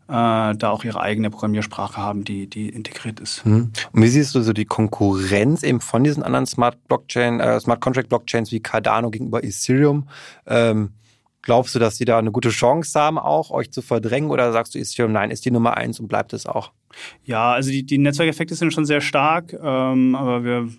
da 0.09 0.69
auch 0.71 0.83
ihre 0.83 0.99
eigene 0.99 1.29
Programmiersprache 1.29 1.97
haben, 1.97 2.23
die, 2.23 2.47
die 2.47 2.67
integriert 2.67 3.19
ist. 3.19 3.45
Mhm. 3.45 3.71
Und 3.93 4.01
wie 4.01 4.07
siehst 4.07 4.35
du 4.35 4.41
so 4.41 4.53
die 4.53 4.65
Konkurrenz 4.65 5.63
eben 5.63 5.79
von 5.79 6.03
diesen 6.03 6.23
anderen 6.23 6.47
Smart 6.47 6.77
Blockchain, 6.87 7.39
äh, 7.39 7.59
Smart 7.59 7.79
Contract 7.79 8.09
Blockchains 8.09 8.51
wie 8.51 8.59
Cardano 8.59 9.11
gegenüber 9.11 9.43
Ethereum? 9.43 10.07
Ähm, 10.47 10.89
glaubst 11.49 11.73
du, 11.73 11.79
dass 11.79 11.97
die 11.97 12.05
da 12.05 12.19
eine 12.19 12.31
gute 12.31 12.49
Chance 12.49 12.99
haben, 12.99 13.17
auch 13.17 13.49
euch 13.49 13.71
zu 13.71 13.81
verdrängen? 13.81 14.29
Oder 14.29 14.51
sagst 14.51 14.75
du 14.75 14.77
Ethereum, 14.77 15.13
nein, 15.13 15.31
ist 15.31 15.45
die 15.45 15.49
Nummer 15.49 15.77
eins 15.77 15.99
und 15.99 16.07
bleibt 16.07 16.31
es 16.33 16.45
auch? 16.45 16.73
Ja, 17.23 17.53
also 17.53 17.71
die, 17.71 17.83
die 17.83 17.97
Netzwerkeffekte 17.97 18.53
sind 18.53 18.71
schon 18.71 18.85
sehr 18.85 19.01
stark, 19.01 19.53
ähm, 19.53 20.13
aber 20.13 20.43
wir 20.43 20.69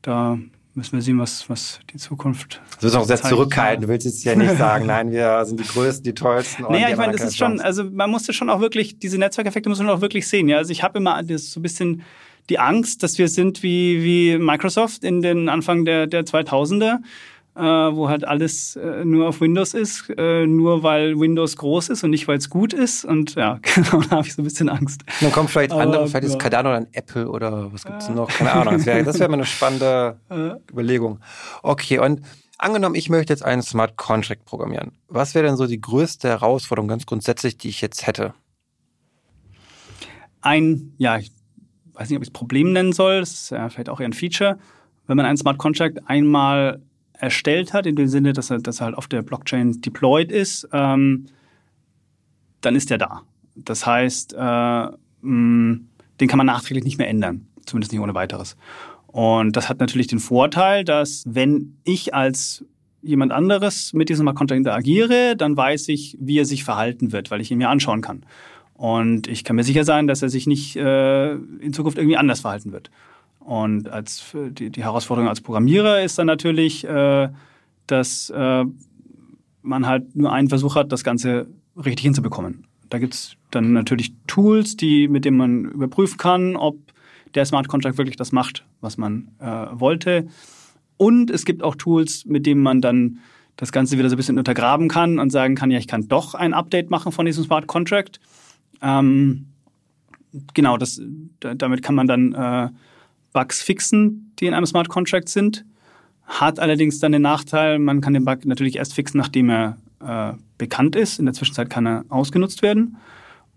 da 0.00 0.38
müssen 0.72 0.94
wir 0.94 1.02
sehen, 1.02 1.18
was, 1.18 1.50
was 1.50 1.80
die 1.92 1.98
Zukunft. 1.98 2.62
Du 2.78 2.86
wirst 2.86 2.96
auch 2.96 3.04
sehr 3.04 3.20
zurückhalten. 3.20 3.82
Du 3.82 3.88
willst 3.88 4.06
jetzt 4.06 4.24
ja 4.24 4.34
nicht 4.34 4.56
sagen, 4.56 4.86
nein, 4.94 5.10
wir 5.10 5.44
sind 5.44 5.60
die 5.60 5.68
Größten, 5.68 6.04
die 6.04 6.14
Tollsten. 6.14 6.62
Naja, 6.62 6.88
ich 6.88 6.96
meine, 6.96 7.12
das 7.12 7.20
ist 7.20 7.36
schon, 7.36 7.60
also 7.60 7.84
man 7.84 8.10
musste 8.10 8.32
schon 8.32 8.48
auch 8.48 8.60
wirklich, 8.60 8.98
diese 8.98 9.18
Netzwerkeffekte 9.18 9.68
muss 9.68 9.80
man 9.80 9.90
auch 9.90 10.00
wirklich 10.00 10.26
sehen. 10.28 10.48
Ja, 10.48 10.56
also 10.56 10.72
ich 10.72 10.82
habe 10.82 10.96
immer 10.96 11.22
das 11.24 11.50
so 11.50 11.60
ein 11.60 11.62
bisschen 11.62 12.04
die 12.48 12.58
Angst, 12.58 13.02
dass 13.02 13.18
wir 13.18 13.28
sind 13.28 13.62
wie, 13.62 14.02
wie 14.02 14.38
Microsoft 14.38 15.04
in 15.04 15.20
den 15.20 15.50
Anfang 15.50 15.84
der, 15.84 16.06
der 16.06 16.24
2000er 16.24 17.00
äh, 17.56 17.60
wo 17.62 18.08
halt 18.08 18.26
alles 18.26 18.76
äh, 18.76 19.04
nur 19.04 19.28
auf 19.28 19.40
Windows 19.40 19.74
ist, 19.74 20.10
äh, 20.16 20.46
nur 20.46 20.82
weil 20.82 21.18
Windows 21.18 21.56
groß 21.56 21.88
ist 21.88 22.04
und 22.04 22.10
nicht, 22.10 22.28
weil 22.28 22.38
es 22.38 22.50
gut 22.50 22.72
ist. 22.72 23.04
Und 23.04 23.34
ja, 23.34 23.58
genau, 23.74 24.02
da 24.02 24.16
habe 24.16 24.26
ich 24.26 24.34
so 24.34 24.42
ein 24.42 24.44
bisschen 24.44 24.68
Angst. 24.68 25.02
Dann 25.20 25.32
kommen 25.32 25.48
vielleicht 25.48 25.72
Aber, 25.72 25.82
andere, 25.82 26.06
vielleicht 26.06 26.24
ja. 26.24 26.30
ist 26.30 26.38
Cardano 26.38 26.70
dann 26.70 26.86
Apple 26.92 27.28
oder 27.28 27.72
was 27.72 27.84
gibt's 27.84 28.08
ja. 28.08 28.14
noch? 28.14 28.28
Keine 28.28 28.52
Ahnung. 28.52 28.74
Das 28.74 28.86
wäre 28.86 29.06
wär 29.06 29.28
mal 29.28 29.34
eine 29.34 29.46
spannende 29.46 30.20
Überlegung. 30.70 31.20
Okay, 31.62 31.98
und 31.98 32.20
Angenommen, 32.58 32.94
ich 32.94 33.10
möchte 33.10 33.34
jetzt 33.34 33.44
einen 33.44 33.60
Smart 33.60 33.96
Contract 33.96 34.46
programmieren. 34.46 34.92
Was 35.08 35.34
wäre 35.34 35.46
denn 35.46 35.58
so 35.58 35.66
die 35.66 35.80
größte 35.80 36.28
Herausforderung 36.28 36.88
ganz 36.88 37.04
grundsätzlich, 37.04 37.58
die 37.58 37.68
ich 37.68 37.82
jetzt 37.82 38.06
hätte? 38.06 38.32
Ein, 40.40 40.94
ja, 40.96 41.18
ich 41.18 41.32
weiß 41.92 42.08
nicht, 42.08 42.16
ob 42.16 42.22
ich 42.22 42.28
es 42.28 42.32
Problem 42.32 42.72
nennen 42.72 42.94
soll, 42.94 43.20
das 43.20 43.32
ist 43.32 43.50
ja 43.50 43.68
vielleicht 43.68 43.90
auch 43.90 44.00
eher 44.00 44.08
ein 44.08 44.14
Feature. 44.14 44.58
Wenn 45.06 45.18
man 45.18 45.26
einen 45.26 45.36
Smart 45.36 45.58
Contract 45.58 46.08
einmal 46.08 46.80
erstellt 47.18 47.72
hat, 47.72 47.86
in 47.86 47.96
dem 47.96 48.08
Sinne, 48.08 48.32
dass 48.32 48.50
er, 48.50 48.58
dass 48.58 48.80
er 48.80 48.86
halt 48.86 48.96
auf 48.96 49.08
der 49.08 49.22
Blockchain 49.22 49.80
deployed 49.80 50.30
ist, 50.30 50.68
ähm, 50.72 51.26
dann 52.60 52.76
ist 52.76 52.90
er 52.90 52.98
da. 52.98 53.22
Das 53.54 53.86
heißt, 53.86 54.34
äh, 54.34 54.86
mh, 55.22 55.80
den 56.20 56.28
kann 56.28 56.36
man 56.36 56.46
nachträglich 56.46 56.84
nicht 56.84 56.98
mehr 56.98 57.08
ändern, 57.08 57.46
zumindest 57.64 57.92
nicht 57.92 58.00
ohne 58.00 58.14
weiteres. 58.14 58.56
Und 59.06 59.56
das 59.56 59.68
hat 59.68 59.80
natürlich 59.80 60.08
den 60.08 60.18
Vorteil, 60.18 60.84
dass 60.84 61.24
wenn 61.26 61.76
ich 61.84 62.14
als 62.14 62.64
jemand 63.02 63.32
anderes 63.32 63.92
mit 63.92 64.08
diesem 64.08 64.24
Smart 64.24 64.36
Contract 64.36 64.58
interagiere, 64.58 65.36
dann 65.36 65.56
weiß 65.56 65.88
ich, 65.88 66.16
wie 66.20 66.38
er 66.38 66.44
sich 66.44 66.64
verhalten 66.64 67.12
wird, 67.12 67.30
weil 67.30 67.40
ich 67.40 67.50
ihn 67.50 67.58
mir 67.58 67.70
anschauen 67.70 68.02
kann. 68.02 68.26
Und 68.74 69.26
ich 69.26 69.44
kann 69.44 69.56
mir 69.56 69.64
sicher 69.64 69.84
sein, 69.84 70.06
dass 70.06 70.22
er 70.22 70.28
sich 70.28 70.46
nicht 70.46 70.76
äh, 70.76 71.32
in 71.32 71.72
Zukunft 71.72 71.96
irgendwie 71.96 72.18
anders 72.18 72.40
verhalten 72.40 72.72
wird. 72.72 72.90
Und 73.46 73.88
als 73.88 74.34
die, 74.34 74.70
die 74.70 74.82
Herausforderung 74.82 75.28
als 75.28 75.40
Programmierer 75.40 76.02
ist 76.02 76.18
dann 76.18 76.26
natürlich, 76.26 76.84
äh, 76.84 77.28
dass 77.86 78.28
äh, 78.30 78.64
man 79.62 79.86
halt 79.86 80.16
nur 80.16 80.32
einen 80.32 80.48
Versuch 80.48 80.74
hat, 80.74 80.90
das 80.90 81.04
Ganze 81.04 81.46
richtig 81.76 82.02
hinzubekommen. 82.02 82.66
Da 82.90 82.98
gibt's 82.98 83.36
dann 83.52 83.72
natürlich 83.72 84.14
Tools, 84.26 84.76
die, 84.76 85.06
mit 85.06 85.24
denen 85.24 85.36
man 85.36 85.64
überprüfen 85.66 86.18
kann, 86.18 86.56
ob 86.56 86.76
der 87.36 87.44
Smart 87.44 87.68
Contract 87.68 87.98
wirklich 87.98 88.16
das 88.16 88.32
macht, 88.32 88.66
was 88.80 88.98
man 88.98 89.28
äh, 89.38 89.66
wollte. 89.72 90.26
Und 90.96 91.30
es 91.30 91.44
gibt 91.44 91.62
auch 91.62 91.76
Tools, 91.76 92.24
mit 92.24 92.46
denen 92.46 92.62
man 92.62 92.80
dann 92.80 93.20
das 93.54 93.70
Ganze 93.70 93.96
wieder 93.96 94.08
so 94.08 94.16
ein 94.16 94.18
bisschen 94.18 94.38
untergraben 94.38 94.88
kann 94.88 95.20
und 95.20 95.30
sagen 95.30 95.54
kann, 95.54 95.70
ja, 95.70 95.78
ich 95.78 95.86
kann 95.86 96.08
doch 96.08 96.34
ein 96.34 96.52
Update 96.52 96.90
machen 96.90 97.12
von 97.12 97.26
diesem 97.26 97.44
Smart 97.44 97.68
Contract. 97.68 98.18
Ähm, 98.82 99.46
genau, 100.52 100.76
das, 100.78 101.00
damit 101.38 101.84
kann 101.84 101.94
man 101.94 102.08
dann 102.08 102.32
äh, 102.32 102.70
Bugs 103.36 103.62
fixen, 103.62 104.32
die 104.40 104.46
in 104.46 104.54
einem 104.54 104.64
Smart 104.64 104.88
Contract 104.88 105.28
sind. 105.28 105.66
Hat 106.24 106.58
allerdings 106.58 107.00
dann 107.00 107.12
den 107.12 107.20
Nachteil, 107.20 107.78
man 107.78 108.00
kann 108.00 108.14
den 108.14 108.24
Bug 108.24 108.46
natürlich 108.46 108.76
erst 108.76 108.94
fixen, 108.94 109.18
nachdem 109.18 109.50
er 109.50 109.76
äh, 110.00 110.32
bekannt 110.56 110.96
ist. 110.96 111.18
In 111.18 111.26
der 111.26 111.34
Zwischenzeit 111.34 111.68
kann 111.68 111.86
er 111.86 112.04
ausgenutzt 112.08 112.62
werden. 112.62 112.96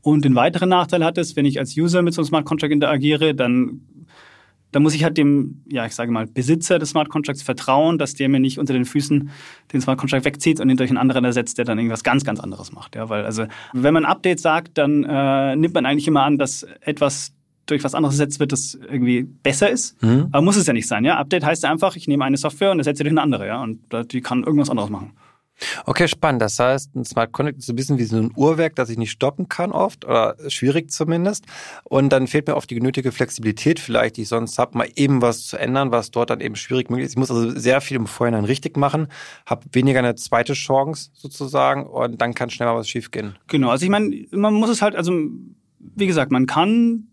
Und 0.02 0.26
den 0.26 0.36
weiteren 0.36 0.68
Nachteil 0.68 1.06
hat 1.06 1.18
es, 1.18 1.38
wenn 1.38 1.46
ich 1.46 1.60
als 1.60 1.78
User 1.78 2.02
mit 2.02 2.14
so 2.14 2.20
einem 2.20 2.28
Smart 2.28 2.46
Contract 2.46 2.74
interagiere, 2.74 3.34
dann, 3.34 3.80
dann 4.74 4.84
muss 4.84 4.96
ich 4.96 5.06
halt 5.06 5.18
dem, 5.18 5.64
ja, 5.70 5.86
ich 5.86 5.96
sage 5.96 6.12
mal, 6.12 6.28
Besitzer 6.28 6.78
des 6.78 6.90
Smart 6.90 7.08
Contracts 7.08 7.42
vertrauen, 7.42 7.98
dass 7.98 8.16
der 8.16 8.28
mir 8.28 8.42
nicht 8.42 8.60
unter 8.60 8.74
den 8.74 8.84
Füßen 8.84 9.30
den 9.72 9.80
Smart 9.80 9.98
Contract 9.98 10.26
wegzieht 10.26 10.60
und 10.60 10.70
ihn 10.70 10.76
durch 10.76 10.90
einen 10.90 10.98
anderen 10.98 11.24
ersetzt, 11.24 11.58
der 11.58 11.64
dann 11.64 11.78
irgendwas 11.78 12.04
ganz, 12.04 12.26
ganz 12.26 12.42
anderes 12.42 12.74
macht. 12.74 12.98
Ja, 12.98 13.08
weil 13.08 13.24
also, 13.24 13.46
wenn 13.72 13.94
man 13.94 14.04
ein 14.04 14.12
Update 14.12 14.42
sagt, 14.42 14.78
dann 14.78 15.06
äh, 15.06 15.56
nimmt 15.56 15.74
man 15.74 15.86
eigentlich 15.86 16.10
immer 16.10 16.24
an, 16.24 16.38
dass 16.38 16.64
etwas 16.82 17.32
durch 17.70 17.84
was 17.84 17.96
anderes 17.96 18.16
ersetzt 18.16 18.40
wird, 18.40 18.52
das 18.52 18.74
irgendwie 18.76 19.24
besser 19.24 19.70
ist. 19.70 20.02
Mhm. 20.02 20.28
Aber 20.32 20.42
muss 20.42 20.58
es 20.58 20.68
ja 20.68 20.74
nicht 20.74 20.88
sein, 20.88 21.06
ja. 21.06 21.18
Update 21.18 21.46
heißt 21.46 21.66
einfach, 21.66 21.96
ich 21.96 22.08
nehme 22.08 22.26
eine 22.26 22.38
Software 22.38 22.72
und 22.72 22.80
ersetze 22.80 23.04
durch 23.04 23.12
eine 23.12 23.22
andere, 23.22 23.48
ja. 23.48 23.62
Und 23.62 23.80
die 24.12 24.22
kann 24.22 24.44
irgendwas 24.44 24.70
anderes 24.70 24.90
machen. 24.90 25.14
Okay, 25.86 26.08
spannend. 26.08 26.42
Das 26.42 26.58
heißt, 26.58 26.96
ein 26.96 27.04
Smart 27.04 27.34
Connect 27.34 27.58
ist 27.58 27.66
so 27.66 27.74
ein 27.74 27.76
bisschen 27.76 27.98
wie 27.98 28.06
so 28.06 28.16
ein 28.16 28.32
Uhrwerk, 28.34 28.76
das 28.76 28.90
ich 28.90 28.98
nicht 28.98 29.12
stoppen 29.12 29.50
kann 29.50 29.74
oft 29.74 30.06
oder 30.06 30.38
schwierig 30.48 30.90
zumindest. 30.90 31.44
Und 31.84 32.14
dann 32.14 32.28
fehlt 32.28 32.48
mir 32.48 32.56
oft 32.56 32.70
die 32.70 32.76
genötige 32.76 33.12
Flexibilität 33.12 33.78
vielleicht, 33.78 34.16
die 34.16 34.22
ich 34.22 34.30
sonst 34.30 34.58
habe, 34.58 34.78
mal 34.78 34.88
eben 34.96 35.22
was 35.22 35.46
zu 35.48 35.58
ändern, 35.58 35.92
was 35.92 36.12
dort 36.12 36.30
dann 36.30 36.40
eben 36.40 36.56
schwierig 36.56 36.90
möglich 36.90 37.08
ist. 37.08 37.12
Ich 37.12 37.18
muss 37.18 37.30
also 37.30 37.52
sehr 37.52 37.82
viel 37.82 37.98
im 37.98 38.08
Vorhinein 38.08 38.46
richtig 38.46 38.78
machen, 38.78 39.08
habe 39.46 39.66
weniger 39.74 40.00
eine 40.00 40.16
zweite 40.16 40.54
Chance 40.54 41.10
sozusagen 41.14 41.86
und 41.88 42.22
dann 42.22 42.34
kann 42.34 42.50
schnell 42.50 42.70
mal 42.70 42.76
was 42.76 42.88
schiefgehen. 42.88 43.36
Genau, 43.48 43.70
also 43.70 43.84
ich 43.84 43.92
meine, 43.92 44.28
man 44.32 44.54
muss 44.54 44.70
es 44.70 44.82
halt, 44.82 44.96
also 44.96 45.12
wie 45.78 46.08
gesagt, 46.08 46.32
man 46.32 46.46
kann 46.46 47.09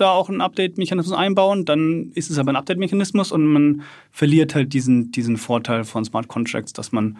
da 0.00 0.10
auch 0.10 0.28
einen 0.28 0.40
Update-Mechanismus 0.40 1.16
einbauen, 1.16 1.64
dann 1.64 2.10
ist 2.14 2.30
es 2.30 2.38
aber 2.38 2.50
ein 2.50 2.56
Update-Mechanismus 2.56 3.32
und 3.32 3.46
man 3.46 3.82
verliert 4.10 4.54
halt 4.54 4.72
diesen, 4.72 5.12
diesen 5.12 5.36
Vorteil 5.36 5.84
von 5.84 6.04
Smart 6.04 6.28
Contracts, 6.28 6.72
dass 6.72 6.92
man 6.92 7.18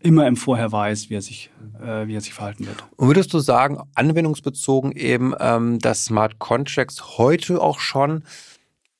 immer 0.00 0.26
im 0.26 0.36
Vorher 0.36 0.70
weiß, 0.70 1.08
wie 1.08 1.14
er 1.14 1.22
sich, 1.22 1.50
äh, 1.82 2.06
wie 2.06 2.14
er 2.14 2.20
sich 2.20 2.34
verhalten 2.34 2.66
wird. 2.66 2.84
Und 2.96 3.08
würdest 3.08 3.32
du 3.32 3.38
sagen, 3.38 3.78
anwendungsbezogen 3.94 4.92
eben, 4.92 5.34
ähm, 5.40 5.78
dass 5.78 6.04
Smart 6.04 6.38
Contracts 6.38 7.18
heute 7.18 7.60
auch 7.60 7.78
schon 7.78 8.22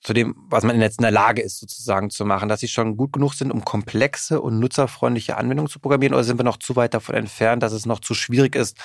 zu 0.04 0.12
dem, 0.12 0.36
was 0.48 0.64
man 0.64 0.78
jetzt 0.80 0.98
in 0.98 1.02
der 1.02 1.10
Lage 1.10 1.40
ist, 1.40 1.58
sozusagen 1.58 2.10
zu 2.10 2.26
machen, 2.26 2.50
dass 2.50 2.60
sie 2.60 2.68
schon 2.68 2.96
gut 2.96 3.14
genug 3.14 3.32
sind, 3.32 3.50
um 3.50 3.64
komplexe 3.64 4.40
und 4.40 4.58
nutzerfreundliche 4.58 5.38
Anwendungen 5.38 5.70
zu 5.70 5.78
programmieren, 5.78 6.14
oder 6.14 6.24
sind 6.24 6.38
wir 6.38 6.44
noch 6.44 6.58
zu 6.58 6.76
weit 6.76 6.92
davon 6.92 7.14
entfernt, 7.14 7.62
dass 7.62 7.72
es 7.72 7.86
noch 7.86 8.00
zu 8.00 8.12
schwierig 8.12 8.54
ist, 8.54 8.76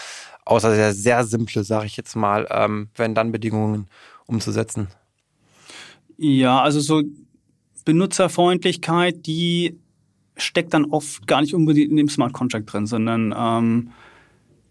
außer 0.46 0.74
sehr, 0.74 0.94
sehr 0.94 1.26
simple, 1.26 1.66
sage 1.66 1.88
ich 1.88 1.98
jetzt 1.98 2.16
mal, 2.16 2.48
ähm, 2.50 2.90
wenn 2.96 3.16
dann 3.16 3.34
Bedingungen 3.34 3.88
umzusetzen? 4.30 4.88
Ja, 6.18 6.62
also 6.62 6.80
so 6.80 7.04
Benutzerfreundlichkeit, 7.86 9.26
die 9.26 9.78
steckt 10.38 10.74
dann 10.74 10.86
oft 10.86 11.28
gar 11.28 11.42
nicht 11.42 11.54
unbedingt 11.54 11.92
in 11.92 11.98
dem 11.98 12.10
Smart 12.10 12.34
Contract 12.34 12.72
drin, 12.72 12.86
sondern 12.86 13.34
ähm, 13.38 13.92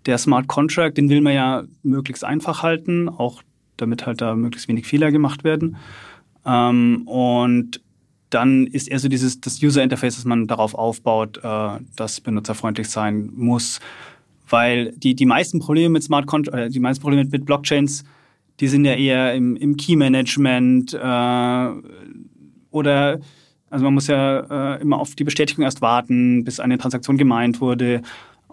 der 0.06 0.18
Smart 0.18 0.46
Contract, 0.46 0.96
den 0.96 1.10
will 1.10 1.20
man 1.20 1.34
ja 1.34 1.64
möglichst 1.82 2.24
einfach 2.24 2.62
halten, 2.62 3.08
auch 3.08 3.42
damit 3.76 4.06
halt 4.06 4.20
da 4.20 4.34
möglichst 4.34 4.68
wenig 4.68 4.86
Fehler 4.86 5.10
gemacht 5.10 5.44
werden. 5.44 5.76
Ähm, 6.46 7.02
und 7.06 7.80
dann 8.30 8.66
ist 8.66 8.88
eher 8.88 8.98
so 8.98 9.08
dieses 9.08 9.40
das 9.40 9.62
User 9.62 9.82
Interface, 9.82 10.16
dass 10.16 10.24
man 10.24 10.46
darauf 10.46 10.74
aufbaut, 10.74 11.38
äh, 11.42 11.78
das 11.96 12.20
benutzerfreundlich 12.20 12.88
sein 12.88 13.30
muss, 13.34 13.80
weil 14.48 14.92
die 14.92 15.14
die 15.14 15.26
meisten 15.26 15.60
Probleme 15.60 15.90
mit 15.90 16.02
Smart 16.02 16.26
Contract, 16.26 16.58
äh, 16.58 16.70
die 16.70 16.80
meisten 16.80 17.02
Probleme 17.02 17.24
mit 17.24 17.44
Blockchains 17.44 18.04
die 18.60 18.68
sind 18.68 18.84
ja 18.84 18.94
eher 18.94 19.34
im, 19.34 19.56
im 19.56 19.76
Key-Management 19.76 20.94
äh, 20.94 21.68
oder 22.70 23.20
also 23.70 23.84
man 23.84 23.94
muss 23.94 24.06
ja 24.06 24.76
äh, 24.76 24.80
immer 24.80 24.98
auf 24.98 25.14
die 25.14 25.24
Bestätigung 25.24 25.64
erst 25.64 25.82
warten, 25.82 26.44
bis 26.44 26.60
eine 26.60 26.78
Transaktion 26.78 27.18
gemeint 27.18 27.60
wurde. 27.60 28.02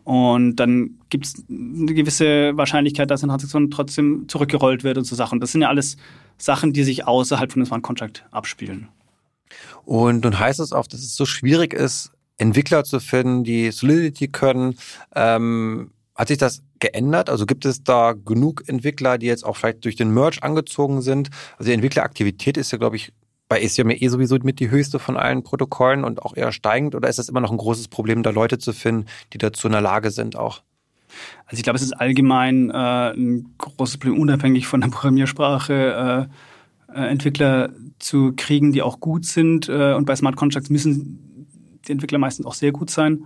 Und 0.03 0.57
dann 0.57 0.99
gibt 1.09 1.25
es 1.25 1.45
eine 1.49 1.93
gewisse 1.93 2.55
Wahrscheinlichkeit, 2.57 3.09
dass 3.09 3.23
eine 3.23 3.31
Transaktion 3.31 3.71
trotzdem 3.71 4.25
zurückgerollt 4.27 4.83
wird 4.83 4.97
und 4.97 5.05
so 5.05 5.15
Sachen. 5.15 5.39
Das 5.39 5.51
sind 5.51 5.61
ja 5.61 5.69
alles 5.69 5.97
Sachen, 6.37 6.73
die 6.73 6.83
sich 6.83 7.07
außerhalb 7.07 7.51
von 7.51 7.61
dem 7.61 7.65
Smart 7.65 7.81
Contract 7.81 8.25
abspielen. 8.31 8.89
Und 9.83 10.23
nun 10.23 10.37
heißt 10.37 10.59
es 10.59 10.73
auch, 10.73 10.87
dass 10.87 10.99
es 10.99 11.15
so 11.15 11.25
schwierig 11.25 11.73
ist, 11.73 12.11
Entwickler 12.37 12.83
zu 12.83 12.99
finden, 12.99 13.43
die 13.43 13.71
Solidity 13.71 14.27
können. 14.27 14.75
Ähm, 15.15 15.91
hat 16.13 16.27
sich 16.27 16.37
das 16.37 16.61
geändert? 16.85 17.29
Also 17.29 17.45
gibt 17.45 17.65
es 17.65 17.83
da 17.83 18.13
genug 18.13 18.63
Entwickler, 18.67 19.17
die 19.17 19.25
jetzt 19.25 19.43
auch 19.43 19.57
vielleicht 19.57 19.83
durch 19.85 19.95
den 19.95 20.13
Merge 20.13 20.43
angezogen 20.43 21.01
sind? 21.01 21.29
Also 21.57 21.69
die 21.69 21.73
Entwickleraktivität 21.73 22.57
ist 22.57 22.71
ja, 22.71 22.77
glaube 22.77 22.95
ich, 22.95 23.11
bei 23.47 23.61
Ethereum 23.61 23.91
eh 23.91 24.07
sowieso 24.07 24.37
mit 24.43 24.59
die 24.59 24.69
höchste 24.69 24.99
von 24.99 25.17
allen 25.17 25.43
Protokollen 25.43 26.03
und 26.03 26.21
auch 26.21 26.35
eher 26.35 26.51
steigend. 26.51 26.93
Oder 26.95 27.09
ist 27.09 27.17
das 27.17 27.29
immer 27.29 27.41
noch 27.41 27.51
ein 27.51 27.57
großes 27.57 27.87
Problem, 27.87 28.21
da 28.21 28.29
Leute 28.29 28.59
zu 28.59 28.73
finden, 28.73 29.05
die 29.33 29.37
dazu 29.37 29.67
in 29.67 29.71
der 29.73 29.81
Lage 29.81 30.11
sind 30.11 30.35
auch? 30.35 30.61
Also 31.45 31.57
ich 31.57 31.63
glaube, 31.63 31.77
es 31.77 31.83
ist 31.83 31.93
allgemein 31.93 32.69
äh, 32.69 33.11
ein 33.13 33.55
großes 33.57 33.97
Problem, 33.97 34.19
unabhängig 34.19 34.67
von 34.67 34.81
der 34.81 34.89
Programmiersprache 34.89 36.27
äh, 36.91 36.95
äh, 36.95 37.07
Entwickler 37.07 37.71
zu 37.99 38.33
kriegen, 38.35 38.71
die 38.71 38.81
auch 38.81 38.99
gut 38.99 39.25
sind. 39.25 39.69
Äh, 39.69 39.93
und 39.93 40.05
bei 40.05 40.15
Smart 40.15 40.35
Contracts 40.35 40.69
müssen 40.69 41.47
die 41.87 41.91
Entwickler 41.91 42.19
meistens 42.19 42.45
auch 42.45 42.53
sehr 42.53 42.71
gut 42.71 42.89
sein. 42.89 43.25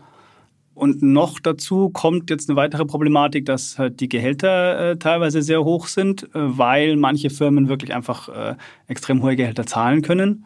Und 0.79 1.01
noch 1.01 1.41
dazu 1.41 1.89
kommt 1.89 2.29
jetzt 2.29 2.49
eine 2.49 2.55
weitere 2.55 2.85
Problematik, 2.85 3.45
dass 3.45 3.77
halt 3.77 3.99
die 3.99 4.07
Gehälter 4.07 4.91
äh, 4.91 4.97
teilweise 4.97 5.41
sehr 5.41 5.65
hoch 5.65 5.87
sind, 5.87 6.23
äh, 6.23 6.27
weil 6.33 6.95
manche 6.95 7.29
Firmen 7.29 7.67
wirklich 7.67 7.93
einfach 7.93 8.29
äh, 8.29 8.55
extrem 8.87 9.21
hohe 9.21 9.35
Gehälter 9.35 9.65
zahlen 9.65 10.01
können. 10.01 10.45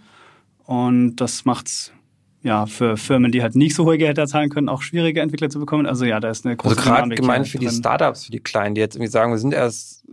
Und 0.66 1.18
das 1.18 1.46
macht 1.46 1.68
es 1.68 1.94
ja, 2.42 2.66
für 2.66 2.98
Firmen, 2.98 3.32
die 3.32 3.44
halt 3.44 3.56
nicht 3.56 3.76
so 3.76 3.86
hohe 3.86 4.00
Gehälter 4.00 4.26
zahlen 4.26 4.50
können, 4.50 4.70
auch 4.70 4.82
schwieriger 4.82 5.22
Entwickler 5.22 5.52
zu 5.52 5.60
bekommen. 5.60 5.86
Also 5.86 6.04
ja, 6.04 6.20
da 6.20 6.32
ist 6.32 6.48
eine 6.48 6.58
große 6.58 6.78
Also 6.78 6.90
gerade 6.90 7.16
gemeint 7.16 7.48
für 7.48 7.60
die 7.60 7.70
Startups, 7.70 8.26
für 8.26 8.32
die 8.32 8.40
Kleinen, 8.40 8.74
die 8.74 8.82
jetzt 8.82 8.96
irgendwie 8.96 9.12
sagen, 9.12 9.32
wir 9.32 9.38
sind 9.38 9.54
erst 9.54 10.04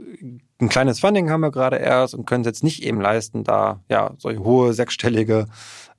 ein 0.61 0.69
kleines 0.69 1.01
Funding 1.01 1.31
haben 1.31 1.41
wir 1.41 1.51
gerade 1.51 1.77
erst 1.77 2.15
und 2.15 2.27
können 2.27 2.43
es 2.43 2.47
jetzt 2.47 2.63
nicht 2.63 2.83
eben 2.83 3.01
leisten, 3.01 3.45
da 3.45 3.81
ja 3.89 4.13
solche 4.19 4.41
hohe 4.41 4.75
sechsstellige 4.75 5.47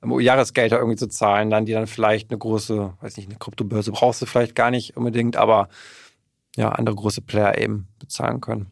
Jahresgelder 0.04 0.78
irgendwie 0.78 0.96
zu 0.96 1.08
zahlen, 1.08 1.50
dann 1.50 1.66
die 1.66 1.72
dann 1.72 1.86
vielleicht 1.86 2.30
eine 2.30 2.38
große, 2.38 2.94
weiß 3.00 3.16
nicht, 3.16 3.28
eine 3.28 3.38
Kryptobörse 3.38 3.92
brauchst 3.92 4.20
du 4.22 4.26
vielleicht 4.26 4.54
gar 4.54 4.70
nicht 4.70 4.96
unbedingt, 4.96 5.36
aber 5.36 5.68
ja, 6.56 6.70
andere 6.70 6.96
große 6.96 7.22
Player 7.22 7.58
eben 7.58 7.88
bezahlen 7.98 8.40
können. 8.40 8.66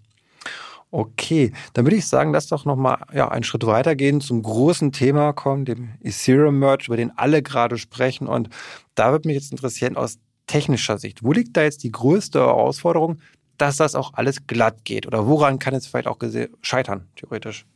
Okay, 0.93 1.53
dann 1.73 1.85
würde 1.85 1.97
ich 1.97 2.09
sagen, 2.09 2.33
lass 2.33 2.49
doch 2.49 2.65
nochmal 2.65 2.99
ja, 3.15 3.29
einen 3.29 3.45
Schritt 3.45 3.65
weitergehen, 3.65 4.21
zum 4.21 4.43
großen 4.43 4.91
Thema 4.91 5.33
kommen, 5.33 5.65
dem 5.65 5.91
Ethereum 6.03 6.59
Merge, 6.59 6.87
über 6.87 6.97
den 6.97 7.17
alle 7.17 7.43
gerade 7.43 7.79
sprechen. 7.79 8.27
Und 8.27 8.49
da 8.97 9.13
würde 9.13 9.29
mich 9.29 9.37
jetzt 9.37 9.53
interessieren, 9.53 9.97
aus 9.97 10.19
technischer 10.49 10.99
Sicht, 10.99 11.23
wo 11.23 11.33
liegt 11.33 11.57
da 11.57 11.63
jetzt 11.63 11.85
die 11.85 11.93
größte 11.93 12.41
Herausforderung, 12.41 13.21
dass 13.57 13.77
das 13.77 13.95
auch 13.95 14.15
alles 14.15 14.49
glatt 14.49 14.85
geht? 14.85 15.07
Oder 15.07 15.29
woran 15.29 15.61
kann 15.61 15.75
es 15.75 15.87
vielleicht 15.87 16.09
auch 16.09 16.19
scheitern, 16.61 17.07
theoretisch? 17.15 17.67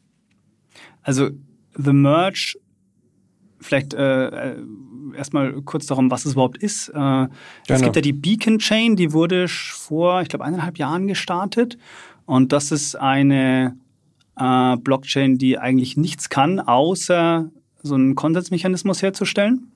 Also, 1.02 1.30
The 1.76 1.92
Merge, 1.92 2.58
vielleicht 3.64 3.94
äh, 3.94 4.26
äh 4.26 4.56
erstmal 5.16 5.52
kurz 5.62 5.86
darum, 5.86 6.10
was 6.10 6.24
es 6.24 6.32
überhaupt 6.32 6.58
ist. 6.58 6.88
Äh, 6.88 7.28
es 7.68 7.82
gibt 7.82 7.96
ja 7.96 8.02
die 8.02 8.12
Beacon 8.12 8.58
Chain, 8.58 8.96
die 8.96 9.12
wurde 9.12 9.46
vor, 9.48 10.22
ich 10.22 10.28
glaube, 10.28 10.44
eineinhalb 10.44 10.76
Jahren 10.76 11.06
gestartet. 11.06 11.78
Und 12.26 12.52
das 12.52 12.72
ist 12.72 12.96
eine 12.96 13.76
äh, 14.36 14.76
Blockchain, 14.76 15.38
die 15.38 15.58
eigentlich 15.58 15.96
nichts 15.96 16.28
kann, 16.28 16.58
außer 16.58 17.50
so 17.82 17.94
einen 17.94 18.14
Konsensmechanismus 18.14 19.02
herzustellen. 19.02 19.70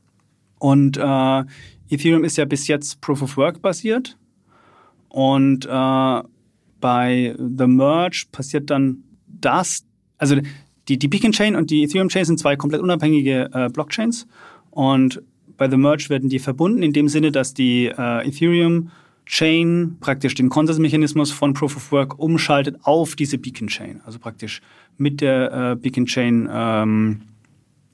Und 0.58 0.96
äh, 0.96 1.44
Ethereum 1.88 2.24
ist 2.24 2.36
ja 2.36 2.44
bis 2.44 2.66
jetzt 2.66 3.00
Proof 3.00 3.22
of 3.22 3.36
Work 3.36 3.62
basiert. 3.62 4.16
Und 5.08 5.66
äh, 5.66 6.22
bei 6.80 7.36
The 7.38 7.66
Merge 7.66 8.26
passiert 8.30 8.70
dann 8.70 9.04
das, 9.26 9.84
also 10.16 10.36
die, 10.88 10.98
die 10.98 11.08
Beacon 11.08 11.32
Chain 11.32 11.56
und 11.56 11.70
die 11.70 11.84
Ethereum 11.84 12.08
Chain 12.08 12.24
sind 12.24 12.38
zwei 12.38 12.56
komplett 12.56 12.80
unabhängige 12.80 13.50
äh, 13.52 13.68
Blockchains. 13.68 14.26
Und 14.70 15.22
bei 15.56 15.68
The 15.68 15.76
Merge 15.76 16.08
werden 16.08 16.28
die 16.28 16.38
verbunden 16.38 16.82
in 16.82 16.92
dem 16.92 17.08
Sinne, 17.08 17.32
dass 17.32 17.54
die 17.54 17.86
äh, 17.86 18.26
Ethereum 18.26 18.90
Chain 19.26 19.98
praktisch 20.00 20.34
den 20.34 20.48
Konsensmechanismus 20.48 21.30
von 21.30 21.52
Proof 21.52 21.76
of 21.76 21.92
Work 21.92 22.18
umschaltet 22.18 22.78
auf 22.82 23.14
diese 23.14 23.36
Beacon 23.36 23.68
Chain. 23.68 24.00
Also 24.06 24.18
praktisch 24.18 24.62
mit 24.96 25.20
der 25.20 25.72
äh, 25.72 25.76
Beacon 25.76 26.06
Chain 26.06 26.48
ähm, 26.50 27.20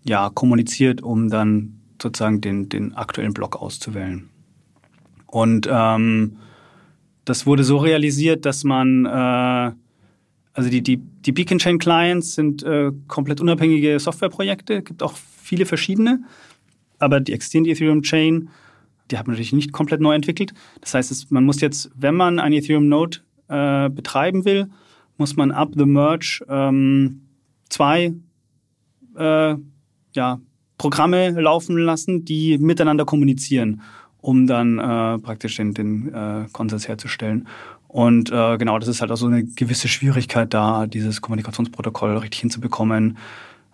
ja, 0.05 0.31
kommuniziert, 0.33 1.03
um 1.03 1.29
dann 1.29 1.81
sozusagen 2.01 2.41
den, 2.41 2.69
den 2.69 2.95
aktuellen 2.95 3.35
Block 3.35 3.57
auszuwählen. 3.57 4.29
Und 5.27 5.69
ähm, 5.69 6.37
das 7.25 7.47
wurde 7.47 7.65
so 7.65 7.79
realisiert, 7.79 8.45
dass 8.45 8.63
man, 8.63 9.07
äh, 9.07 9.73
also 10.55 10.71
die, 10.71 10.83
die, 10.83 10.97
die 10.97 11.33
Beacon 11.33 11.59
Chain 11.59 11.79
Clients 11.79 12.35
sind 12.35 12.63
äh, 12.63 12.93
komplett 13.09 13.41
unabhängige 13.41 13.99
Softwareprojekte, 14.01 14.83
gibt 14.83 15.03
auch 15.03 15.13
viele 15.15 15.67
verschiedene, 15.67 16.23
aber 16.99 17.21
die 17.21 17.33
existierende 17.33 17.71
Ethereum 17.71 18.03
Chain 18.03 18.49
die 19.11 19.19
hat 19.19 19.27
man 19.27 19.35
natürlich 19.35 19.53
nicht 19.53 19.73
komplett 19.73 20.01
neu 20.01 20.15
entwickelt. 20.15 20.55
Das 20.81 20.95
heißt, 20.95 21.11
es, 21.11 21.31
man 21.31 21.45
muss 21.45 21.61
jetzt, 21.61 21.91
wenn 21.95 22.15
man 22.15 22.39
ein 22.39 22.53
Ethereum 22.53 22.89
Node 22.89 23.19
äh, 23.49 23.91
betreiben 23.91 24.45
will, 24.45 24.71
muss 25.17 25.37
man 25.37 25.53
ab 25.53 25.73
the 25.77 25.85
Merge 25.85 26.45
ähm, 26.49 27.23
zwei 27.69 28.15
äh, 29.17 29.55
ja, 30.15 30.41
Programme 30.79 31.31
laufen 31.31 31.77
lassen, 31.77 32.25
die 32.25 32.59
miteinander 32.59 33.05
kommunizieren, 33.05 33.83
um 34.19 34.47
dann 34.47 34.79
äh, 34.79 35.19
praktisch 35.19 35.57
den, 35.57 35.75
den 35.75 36.13
äh, 36.13 36.47
Konsens 36.53 36.89
herzustellen. 36.89 37.47
Und 37.95 38.33
äh, 38.33 38.59
genau, 38.59 38.77
das 38.81 38.89
ist 38.89 39.03
halt 39.03 39.13
auch 39.13 39.17
so 39.17 39.27
eine 39.27 39.45
gewisse 39.45 39.87
Schwierigkeit 39.87 40.53
da, 40.53 40.89
dieses 40.89 41.21
Kommunikationsprotokoll 41.21 42.17
richtig 42.17 42.41
hinzubekommen. 42.41 43.19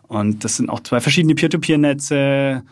Und 0.08 0.44
das 0.44 0.58
sind 0.58 0.68
auch 0.68 0.80
zwei 0.80 1.00
verschiedene 1.00 1.34
Peer-to-Peer-Netze 1.34 2.62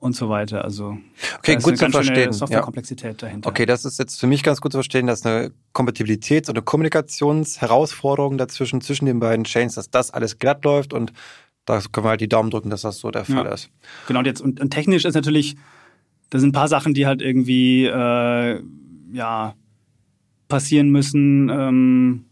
und 0.00 0.14
so 0.14 0.28
weiter. 0.28 0.66
Also 0.66 0.98
okay, 1.38 1.56
gut 1.56 1.78
zu 1.78 1.88
verstehen. 1.88 2.34
Softwarekomplexität 2.34 3.22
ja. 3.22 3.26
dahinter. 3.26 3.48
Okay, 3.48 3.64
das 3.64 3.86
ist 3.86 3.98
jetzt 3.98 4.20
für 4.20 4.26
mich 4.26 4.42
ganz 4.42 4.60
gut 4.60 4.72
zu 4.72 4.76
verstehen, 4.76 5.06
dass 5.06 5.24
eine 5.24 5.50
Kompatibilitäts- 5.74 6.50
oder 6.50 6.60
Kommunikationsherausforderung 6.60 8.36
dazwischen 8.36 8.82
zwischen 8.82 9.06
den 9.06 9.18
beiden 9.18 9.44
Chains, 9.44 9.76
dass 9.76 9.88
das 9.88 10.10
alles 10.10 10.38
glatt 10.38 10.62
läuft 10.66 10.92
und 10.92 11.14
da 11.64 11.80
können 11.90 12.04
wir 12.04 12.10
halt 12.10 12.20
die 12.20 12.28
Daumen 12.28 12.50
drücken, 12.50 12.68
dass 12.68 12.82
das 12.82 12.98
so 12.98 13.10
der 13.10 13.24
Fall 13.24 13.46
ja. 13.46 13.54
ist. 13.54 13.70
Genau, 14.08 14.18
und 14.18 14.26
jetzt 14.26 14.42
und, 14.42 14.60
und, 14.60 14.68
technisch 14.68 15.06
ist 15.06 15.14
natürlich, 15.14 15.56
da 16.28 16.38
sind 16.38 16.50
ein 16.50 16.52
paar 16.52 16.68
Sachen, 16.68 16.92
die 16.92 17.06
halt 17.06 17.22
irgendwie 17.22 17.86
äh, 17.86 18.62
ja 19.14 19.54
passieren 20.48 20.90
müssen. 20.90 21.48
Ähm, 21.50 22.24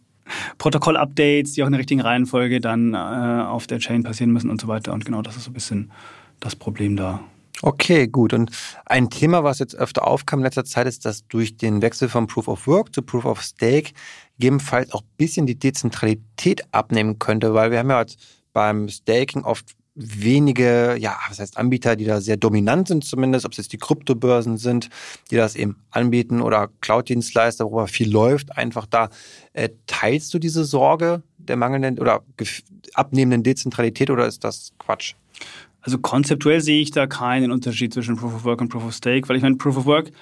Protokoll-Updates, 0.59 1.52
die 1.52 1.62
auch 1.62 1.66
in 1.66 1.72
der 1.72 1.79
richtigen 1.79 2.00
Reihenfolge 2.00 2.61
dann 2.61 2.94
äh, 2.94 2.96
auf 2.96 3.66
der 3.66 3.79
Chain 3.79 4.02
passieren 4.02 4.33
müssen 4.33 4.50
und 4.50 4.61
so 4.61 4.68
weiter. 4.68 4.92
Und 4.92 5.05
genau 5.05 5.22
das 5.22 5.37
ist 5.37 5.44
so 5.44 5.50
ein 5.50 5.55
bisschen 5.55 5.92
das 6.40 6.57
Problem 6.57 6.96
da. 6.96 7.20
Okay, 7.62 8.07
gut. 8.07 8.35
Und 8.35 8.50
ein 8.85 9.09
Thema, 9.09 9.42
was 9.42 9.61
jetzt 9.61 9.76
öfter 9.76 10.07
aufkam 10.07 10.40
in 10.40 10.44
letzter 10.44 10.64
Zeit, 10.64 10.87
ist, 10.87 11.07
dass 11.07 11.26
durch 11.26 11.57
den 11.57 11.81
Wechsel 11.81 12.09
von 12.09 12.26
Proof 12.26 12.48
of 12.48 12.66
Work 12.66 12.94
zu 12.94 13.02
Proof 13.02 13.24
of 13.24 13.42
Stake 13.42 13.92
gegebenenfalls 14.38 14.92
auch 14.92 15.02
ein 15.02 15.16
bisschen 15.16 15.46
die 15.46 15.59
Dezentralität 15.59 16.62
abnehmen 16.72 17.18
könnte, 17.18 17.55
weil 17.55 17.70
wir 17.70 17.79
haben 17.79 17.88
ja 17.88 17.96
halt 17.96 18.16
beim 18.52 18.88
Staking 18.88 19.44
oft 19.44 19.74
wenige, 19.96 20.96
ja, 20.98 21.16
was 21.28 21.40
heißt 21.40 21.56
Anbieter, 21.56 21.96
die 21.96 22.04
da 22.04 22.20
sehr 22.20 22.37
dominant 22.37 22.87
sind 22.87 23.02
zumindest, 23.02 23.46
ob 23.46 23.52
es 23.52 23.59
jetzt 23.59 23.72
die 23.72 23.78
Kryptobörsen 23.78 24.59
sind, 24.59 24.90
die 25.30 25.37
das 25.37 25.56
eben 25.56 25.76
anbieten 25.90 26.42
oder 26.42 26.68
Cloud-Dienstleister, 26.82 27.64
wo 27.70 27.85
viel 27.87 28.12
läuft, 28.12 28.56
einfach 28.56 28.87
da. 28.87 29.09
Äh, 29.54 29.70
teilst 29.87 30.32
du 30.35 30.38
diese 30.38 30.64
Sorge 30.64 31.22
der 31.38 31.56
mangelnden 31.56 31.98
oder 31.98 32.22
abnehmenden 32.92 33.42
Dezentralität 33.42 34.11
oder 34.11 34.26
ist 34.26 34.44
das 34.44 34.72
Quatsch? 34.78 35.14
Also 35.80 35.98
konzeptuell 35.98 36.61
sehe 36.61 36.82
ich 36.82 36.90
da 36.90 37.06
keinen 37.06 37.50
Unterschied 37.50 37.94
zwischen 37.94 38.16
Proof 38.16 38.35
of 38.35 38.44
Work 38.44 38.61
und 38.61 38.68
Proof 38.68 38.85
of 38.85 38.92
Stake, 38.92 39.28
weil 39.28 39.37
ich 39.37 39.42
meine, 39.42 39.56
Proof 39.56 39.78
of 39.78 39.87
Work, 39.87 40.12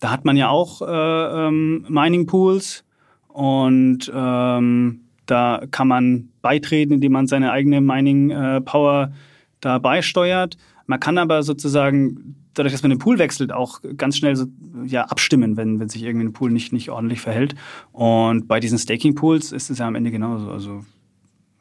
da 0.00 0.10
hat 0.10 0.24
man 0.24 0.36
ja 0.36 0.48
auch 0.48 0.80
äh, 0.80 1.46
ähm, 1.48 1.84
Mining 1.88 2.26
Pools 2.26 2.84
und 3.28 4.10
ähm, 4.14 5.00
da 5.32 5.62
kann 5.70 5.88
man 5.88 6.28
beitreten, 6.42 6.92
indem 6.92 7.12
man 7.12 7.26
seine 7.26 7.52
eigene 7.52 7.80
Mining 7.80 8.30
äh, 8.30 8.60
Power 8.60 9.12
da 9.60 9.78
beisteuert. 9.78 10.58
Man 10.86 11.00
kann 11.00 11.16
aber 11.16 11.42
sozusagen 11.42 12.36
dadurch, 12.52 12.74
dass 12.74 12.82
man 12.82 12.90
den 12.90 12.98
Pool 12.98 13.18
wechselt, 13.18 13.50
auch 13.50 13.80
ganz 13.96 14.18
schnell 14.18 14.36
so, 14.36 14.44
ja, 14.84 15.04
abstimmen, 15.04 15.56
wenn, 15.56 15.80
wenn 15.80 15.88
sich 15.88 16.02
irgendwie 16.02 16.26
ein 16.26 16.34
Pool 16.34 16.50
nicht, 16.50 16.74
nicht 16.74 16.90
ordentlich 16.90 17.22
verhält. 17.22 17.54
Und 17.92 18.46
bei 18.46 18.60
diesen 18.60 18.76
Staking 18.76 19.14
Pools 19.14 19.52
ist 19.52 19.70
es 19.70 19.78
ja 19.78 19.86
am 19.86 19.94
Ende 19.94 20.10
genauso. 20.10 20.50
Also, 20.50 20.84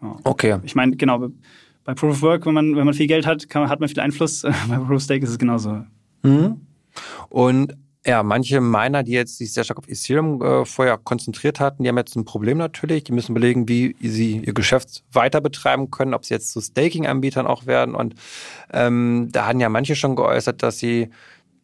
ja. 0.02 0.18
Okay. 0.26 0.58
Ich 0.64 0.76
meine, 0.76 0.98
genau, 0.98 1.30
bei 1.86 1.94
Proof 1.94 2.12
of 2.18 2.22
Work, 2.24 2.46
wenn 2.46 2.54
man, 2.54 2.76
wenn 2.76 2.84
man 2.84 2.94
viel 2.94 3.08
Geld 3.08 3.26
hat, 3.26 3.48
kann, 3.48 3.70
hat 3.70 3.80
man 3.80 3.88
viel 3.88 4.02
Einfluss. 4.02 4.42
bei 4.68 4.76
Proof 4.76 4.92
of 4.92 5.02
Stake 5.02 5.24
ist 5.24 5.30
es 5.30 5.38
genauso. 5.38 5.86
Mhm. 6.24 6.60
Und 7.30 7.74
ja, 8.06 8.24
manche 8.24 8.62
Miner, 8.62 9.04
die 9.04 9.12
jetzt 9.12 9.38
sich 9.38 9.54
sehr 9.54 9.64
stark 9.64 9.78
auf 9.78 9.88
Ethereum 9.88 10.42
äh, 10.42 10.66
vorher 10.66 10.98
konzentriert 10.98 11.60
hatten, 11.60 11.84
die 11.84 11.90
haben 11.90 11.98
jetzt 11.98 12.16
ein 12.16 12.26
Problem 12.26 12.58
natürlich. 12.58 13.04
Die 13.04 13.12
müssen 13.12 13.34
überlegen, 13.34 13.68
wie 13.70 13.96
sie 14.02 14.38
ihr 14.38 14.54
Geschäft 14.54 15.04
weiter 15.12 15.40
betreiben 15.40 15.92
können, 15.92 16.16
ob 16.16 16.26
sie 16.26 16.34
jetzt 16.34 16.52
zu 16.52 16.62
Staking-Anbietern 16.62 17.46
auch 17.46 17.68
werden. 17.68 17.94
Und 17.94 18.16
ähm, 18.74 19.30
da 19.32 19.46
hatten 19.46 19.60
ja 19.60 19.70
manche 19.70 19.96
schon 19.96 20.16
geäußert, 20.16 20.64
dass 20.64 20.80
sie 20.80 21.10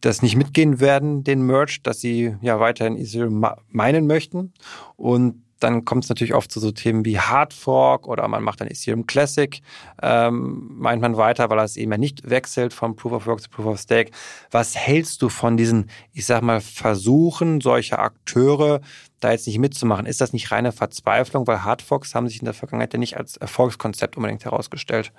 das 0.00 0.22
nicht 0.22 0.36
mitgehen 0.36 0.78
werden, 0.78 1.24
den 1.24 1.42
Merge, 1.42 1.78
dass 1.82 2.00
sie 2.00 2.36
ja 2.40 2.60
weiterhin 2.60 2.96
Ethereum 2.96 3.44
meinen 3.70 4.06
möchten. 4.06 4.52
Und 4.96 5.42
dann 5.58 5.84
kommt 5.84 6.04
es 6.04 6.08
natürlich 6.08 6.34
oft 6.34 6.50
zu 6.50 6.60
so 6.60 6.70
Themen 6.70 7.04
wie 7.04 7.18
Hardfork 7.18 8.06
oder 8.06 8.26
man 8.28 8.42
macht 8.42 8.60
dann 8.60 8.68
Ethereum 8.68 9.06
Classic, 9.06 9.60
ähm, 10.02 10.70
meint 10.78 11.02
man 11.02 11.16
weiter, 11.16 11.50
weil 11.50 11.58
es 11.60 11.76
eben 11.76 11.92
ja 11.92 11.98
nicht 11.98 12.28
wechselt 12.28 12.72
von 12.72 12.96
Proof 12.96 13.12
of 13.12 13.26
Work 13.26 13.40
zu 13.40 13.50
Proof 13.50 13.66
of 13.66 13.80
Stake. 13.80 14.12
Was 14.50 14.76
hältst 14.76 15.22
du 15.22 15.28
von 15.28 15.56
diesen, 15.56 15.90
ich 16.12 16.26
sag 16.26 16.42
mal, 16.42 16.60
Versuchen 16.60 17.60
solcher 17.60 17.98
Akteure, 17.98 18.80
da 19.20 19.32
jetzt 19.32 19.46
nicht 19.46 19.58
mitzumachen? 19.58 20.06
Ist 20.06 20.20
das 20.20 20.32
nicht 20.32 20.50
reine 20.52 20.72
Verzweiflung? 20.72 21.46
Weil 21.46 21.64
Hardforks 21.64 22.14
haben 22.14 22.28
sich 22.28 22.40
in 22.40 22.44
der 22.44 22.54
Vergangenheit 22.54 22.92
ja 22.92 22.98
nicht 22.98 23.16
als 23.16 23.36
Erfolgskonzept 23.36 24.16
unbedingt 24.16 24.44
herausgestellt. 24.44 25.12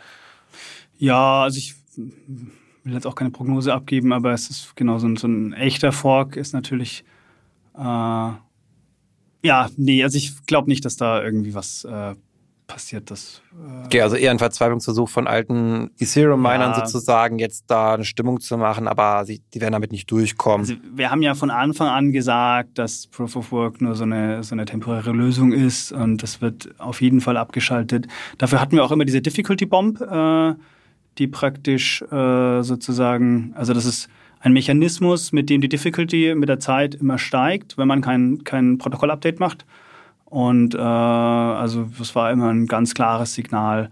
Ja, 0.98 1.44
also 1.44 1.58
ich 1.58 1.76
will 1.96 2.94
jetzt 2.94 3.08
auch 3.08 3.16
keine 3.16 3.32
Prognose 3.32 3.74
abgeben, 3.74 4.14
aber 4.14 4.32
es 4.32 4.50
ist 4.50 4.76
genau 4.76 5.00
so 5.00 5.08
ein, 5.08 5.18
so 5.18 5.28
ein 5.28 5.54
echter 5.54 5.92
Fork 5.92 6.38
ist 6.38 6.54
natürlich 6.54 7.04
äh, 7.78 8.32
ja, 9.42 9.70
nee, 9.78 10.04
also 10.04 10.18
ich 10.18 10.46
glaube 10.46 10.70
nicht, 10.70 10.86
dass 10.86 10.98
da 10.98 11.24
irgendwie 11.24 11.54
was 11.54 11.86
äh, 11.86 12.16
passiert. 12.70 13.12
Das, 13.12 13.42
äh 13.52 13.86
okay, 13.86 14.02
also 14.02 14.16
eher 14.16 14.32
ein 14.32 14.40
Verzweiflungsversuch 14.40 15.10
von 15.10 15.28
alten 15.28 15.92
Ethereum-Minern 16.00 16.72
ja. 16.72 16.86
sozusagen, 16.86 17.40
jetzt 17.40 17.66
da 17.68 17.96
eine 17.96 18.06
Stimmung 18.06 18.40
zu 18.40 18.58
machen, 18.58 18.88
aber 18.88 19.26
sie, 19.26 19.42
die 19.54 19.60
werden 19.60 19.74
damit 19.74 19.92
nicht 19.92 20.10
durchkommen. 20.10 20.62
Also 20.62 20.76
wir 20.94 21.12
haben 21.12 21.22
ja 21.22 21.36
von 21.36 21.52
Anfang 21.52 21.90
an 21.90 22.14
gesagt, 22.14 22.78
dass 22.78 23.08
Proof 23.08 23.36
of 23.36 23.52
Work 23.52 23.82
nur 23.82 23.96
so 23.96 24.04
eine, 24.04 24.44
so 24.44 24.56
eine 24.56 24.64
temporäre 24.66 25.12
Lösung 25.12 25.52
ist 25.52 25.92
und 25.92 26.24
das 26.24 26.42
wird 26.42 26.70
auf 26.78 27.02
jeden 27.02 27.20
Fall 27.20 27.36
abgeschaltet. 27.36 28.08
Dafür 28.38 28.62
hatten 28.62 28.78
wir 28.78 28.86
auch 28.86 28.92
immer 28.92 29.06
diese 29.06 29.22
Difficulty 29.22 29.66
Bomb, 29.66 30.00
äh, 30.00 30.54
die 31.18 31.28
praktisch 31.28 32.02
äh, 32.04 32.62
sozusagen, 32.62 33.54
also 33.56 33.74
das 33.74 33.86
ist 33.86 34.10
ein 34.40 34.54
Mechanismus, 34.54 35.32
mit 35.32 35.50
dem 35.50 35.62
die 35.62 35.70
Difficulty 35.70 36.34
mit 36.36 36.50
der 36.50 36.60
Zeit 36.60 36.96
immer 36.96 37.18
steigt, 37.18 37.78
wenn 37.78 37.88
man 37.88 38.02
kein, 38.02 38.44
kein 38.44 38.78
Protokoll-Update 38.78 39.40
macht. 39.40 39.66
Und 40.26 40.76
äh, 40.76 40.78
also 40.78 41.90
das 41.98 42.16
war 42.16 42.32
immer 42.32 42.50
ein 42.50 42.68
ganz 42.68 42.94
klares 42.94 43.34
Signal, 43.34 43.90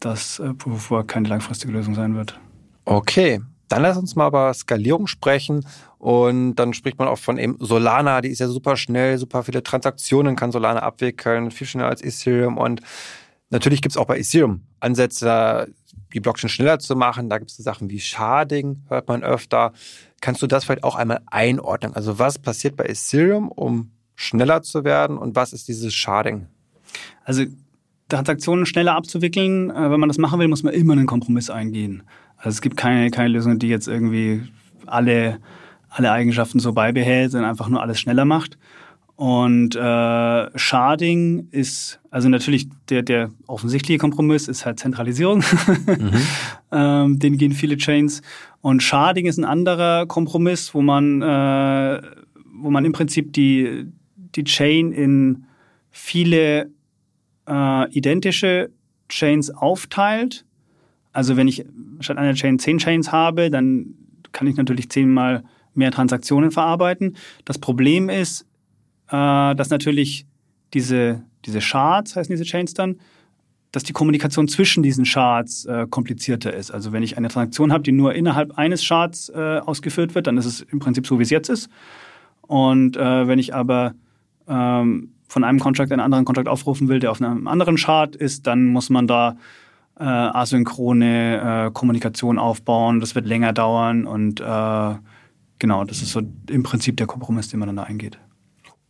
dass 0.00 0.38
äh, 0.38 0.52
Proof 0.52 0.74
of 0.74 0.90
Work 0.90 1.08
keine 1.08 1.28
langfristige 1.28 1.72
Lösung 1.72 1.94
sein 1.94 2.14
wird. 2.14 2.38
Okay, 2.84 3.40
dann 3.68 3.82
lass 3.82 3.96
uns 3.96 4.16
mal 4.16 4.28
über 4.28 4.52
Skalierung 4.52 5.06
sprechen. 5.06 5.64
Und 5.98 6.56
dann 6.56 6.74
spricht 6.74 6.98
man 6.98 7.08
auch 7.08 7.18
von 7.18 7.38
eben 7.38 7.56
Solana, 7.58 8.20
die 8.20 8.28
ist 8.28 8.38
ja 8.38 8.48
super 8.48 8.76
schnell, 8.76 9.18
super 9.18 9.42
viele 9.42 9.62
Transaktionen 9.62 10.36
kann 10.36 10.52
Solana 10.52 10.80
abwickeln, 10.80 11.50
viel 11.50 11.66
schneller 11.66 11.88
als 11.88 12.02
Ethereum. 12.02 12.58
Und 12.58 12.80
natürlich 13.50 13.80
gibt 13.80 13.92
es 13.92 13.96
auch 13.96 14.06
bei 14.06 14.18
Ethereum 14.18 14.60
Ansätze, 14.86 15.68
die 16.14 16.20
Blockchain 16.20 16.48
schneller 16.48 16.78
zu 16.78 16.96
machen. 16.96 17.28
Da 17.28 17.38
gibt 17.38 17.50
es 17.50 17.56
so 17.56 17.62
Sachen 17.62 17.90
wie 17.90 18.00
Sharding, 18.00 18.84
hört 18.88 19.08
man 19.08 19.22
öfter. 19.22 19.72
Kannst 20.20 20.40
du 20.42 20.46
das 20.46 20.64
vielleicht 20.64 20.84
auch 20.84 20.94
einmal 20.94 21.20
einordnen? 21.26 21.94
Also 21.94 22.18
was 22.18 22.38
passiert 22.38 22.76
bei 22.76 22.84
Ethereum, 22.84 23.50
um 23.50 23.90
schneller 24.14 24.62
zu 24.62 24.84
werden 24.84 25.18
und 25.18 25.36
was 25.36 25.52
ist 25.52 25.68
dieses 25.68 25.92
Sharding? 25.92 26.46
Also 27.24 27.44
Transaktionen 28.08 28.66
schneller 28.66 28.94
abzuwickeln, 28.94 29.70
äh, 29.70 29.90
wenn 29.90 30.00
man 30.00 30.08
das 30.08 30.18
machen 30.18 30.38
will, 30.38 30.48
muss 30.48 30.62
man 30.62 30.72
immer 30.72 30.92
einen 30.92 31.06
Kompromiss 31.06 31.50
eingehen. 31.50 32.02
Also 32.36 32.50
es 32.50 32.60
gibt 32.60 32.76
keine, 32.76 33.10
keine 33.10 33.28
Lösung, 33.28 33.58
die 33.58 33.68
jetzt 33.68 33.88
irgendwie 33.88 34.42
alle, 34.86 35.40
alle 35.90 36.12
Eigenschaften 36.12 36.60
so 36.60 36.72
beibehält, 36.72 37.32
sondern 37.32 37.50
einfach 37.50 37.68
nur 37.68 37.82
alles 37.82 37.98
schneller 37.98 38.24
macht. 38.24 38.58
Und 39.16 39.74
äh, 39.74 40.58
Sharding 40.58 41.48
ist, 41.50 42.00
also 42.10 42.28
natürlich 42.28 42.68
der, 42.90 43.02
der 43.02 43.30
offensichtliche 43.46 43.98
Kompromiss 43.98 44.46
ist 44.46 44.66
halt 44.66 44.78
Zentralisierung. 44.78 45.38
Mhm. 45.38 46.10
ähm, 46.72 47.18
den 47.18 47.38
gehen 47.38 47.52
viele 47.52 47.78
Chains. 47.78 48.20
Und 48.60 48.82
Sharding 48.82 49.24
ist 49.24 49.38
ein 49.38 49.46
anderer 49.46 50.06
Kompromiss, 50.06 50.74
wo 50.74 50.82
man, 50.82 51.22
äh, 51.22 52.02
wo 52.52 52.70
man 52.70 52.84
im 52.84 52.92
Prinzip 52.92 53.32
die, 53.32 53.86
die 54.16 54.44
Chain 54.44 54.92
in 54.92 55.44
viele 55.90 56.70
äh, 57.48 57.90
identische 57.92 58.70
Chains 59.08 59.50
aufteilt. 59.50 60.44
Also 61.12 61.38
wenn 61.38 61.48
ich 61.48 61.64
statt 62.00 62.18
einer 62.18 62.34
Chain 62.34 62.58
zehn 62.58 62.76
Chains 62.76 63.12
habe, 63.12 63.48
dann 63.50 63.94
kann 64.32 64.46
ich 64.46 64.56
natürlich 64.56 64.90
zehnmal 64.90 65.44
mehr 65.72 65.90
Transaktionen 65.90 66.50
verarbeiten. 66.50 67.16
Das 67.46 67.58
Problem 67.58 68.10
ist, 68.10 68.45
äh, 69.08 69.54
dass 69.54 69.70
natürlich 69.70 70.26
diese, 70.74 71.22
diese 71.44 71.60
Shards, 71.60 72.16
heißen 72.16 72.32
diese 72.32 72.44
Chains 72.44 72.74
dann, 72.74 72.96
dass 73.72 73.82
die 73.82 73.92
Kommunikation 73.92 74.48
zwischen 74.48 74.82
diesen 74.82 75.04
Shards 75.04 75.66
äh, 75.66 75.86
komplizierter 75.88 76.52
ist. 76.54 76.70
Also 76.70 76.92
wenn 76.92 77.02
ich 77.02 77.18
eine 77.18 77.28
Transaktion 77.28 77.72
habe, 77.72 77.82
die 77.82 77.92
nur 77.92 78.14
innerhalb 78.14 78.56
eines 78.56 78.82
Shards 78.84 79.28
äh, 79.28 79.58
ausgeführt 79.58 80.14
wird, 80.14 80.26
dann 80.26 80.38
ist 80.38 80.46
es 80.46 80.62
im 80.62 80.78
Prinzip 80.78 81.06
so, 81.06 81.18
wie 81.18 81.24
es 81.24 81.30
jetzt 81.30 81.48
ist. 81.50 81.68
Und 82.42 82.96
äh, 82.96 83.26
wenn 83.28 83.38
ich 83.38 83.54
aber 83.54 83.94
ähm, 84.48 85.10
von 85.28 85.44
einem 85.44 85.58
Contract 85.58 85.92
einen 85.92 86.00
anderen 86.00 86.24
Contract 86.24 86.48
aufrufen 86.48 86.88
will, 86.88 87.00
der 87.00 87.10
auf 87.10 87.20
einem 87.20 87.48
anderen 87.48 87.76
Chart 87.76 88.14
ist, 88.14 88.46
dann 88.46 88.66
muss 88.66 88.88
man 88.88 89.06
da 89.06 89.36
äh, 89.98 90.04
asynchrone 90.04 91.66
äh, 91.66 91.70
Kommunikation 91.72 92.38
aufbauen. 92.38 93.00
Das 93.00 93.14
wird 93.14 93.26
länger 93.26 93.52
dauern 93.52 94.06
und 94.06 94.40
äh, 94.40 94.94
genau, 95.58 95.84
das 95.84 96.02
ist 96.02 96.12
so 96.12 96.22
im 96.48 96.62
Prinzip 96.62 96.96
der 96.96 97.06
Kompromiss, 97.06 97.48
den 97.48 97.60
man 97.60 97.68
dann 97.68 97.76
da 97.76 97.82
eingeht. 97.84 98.18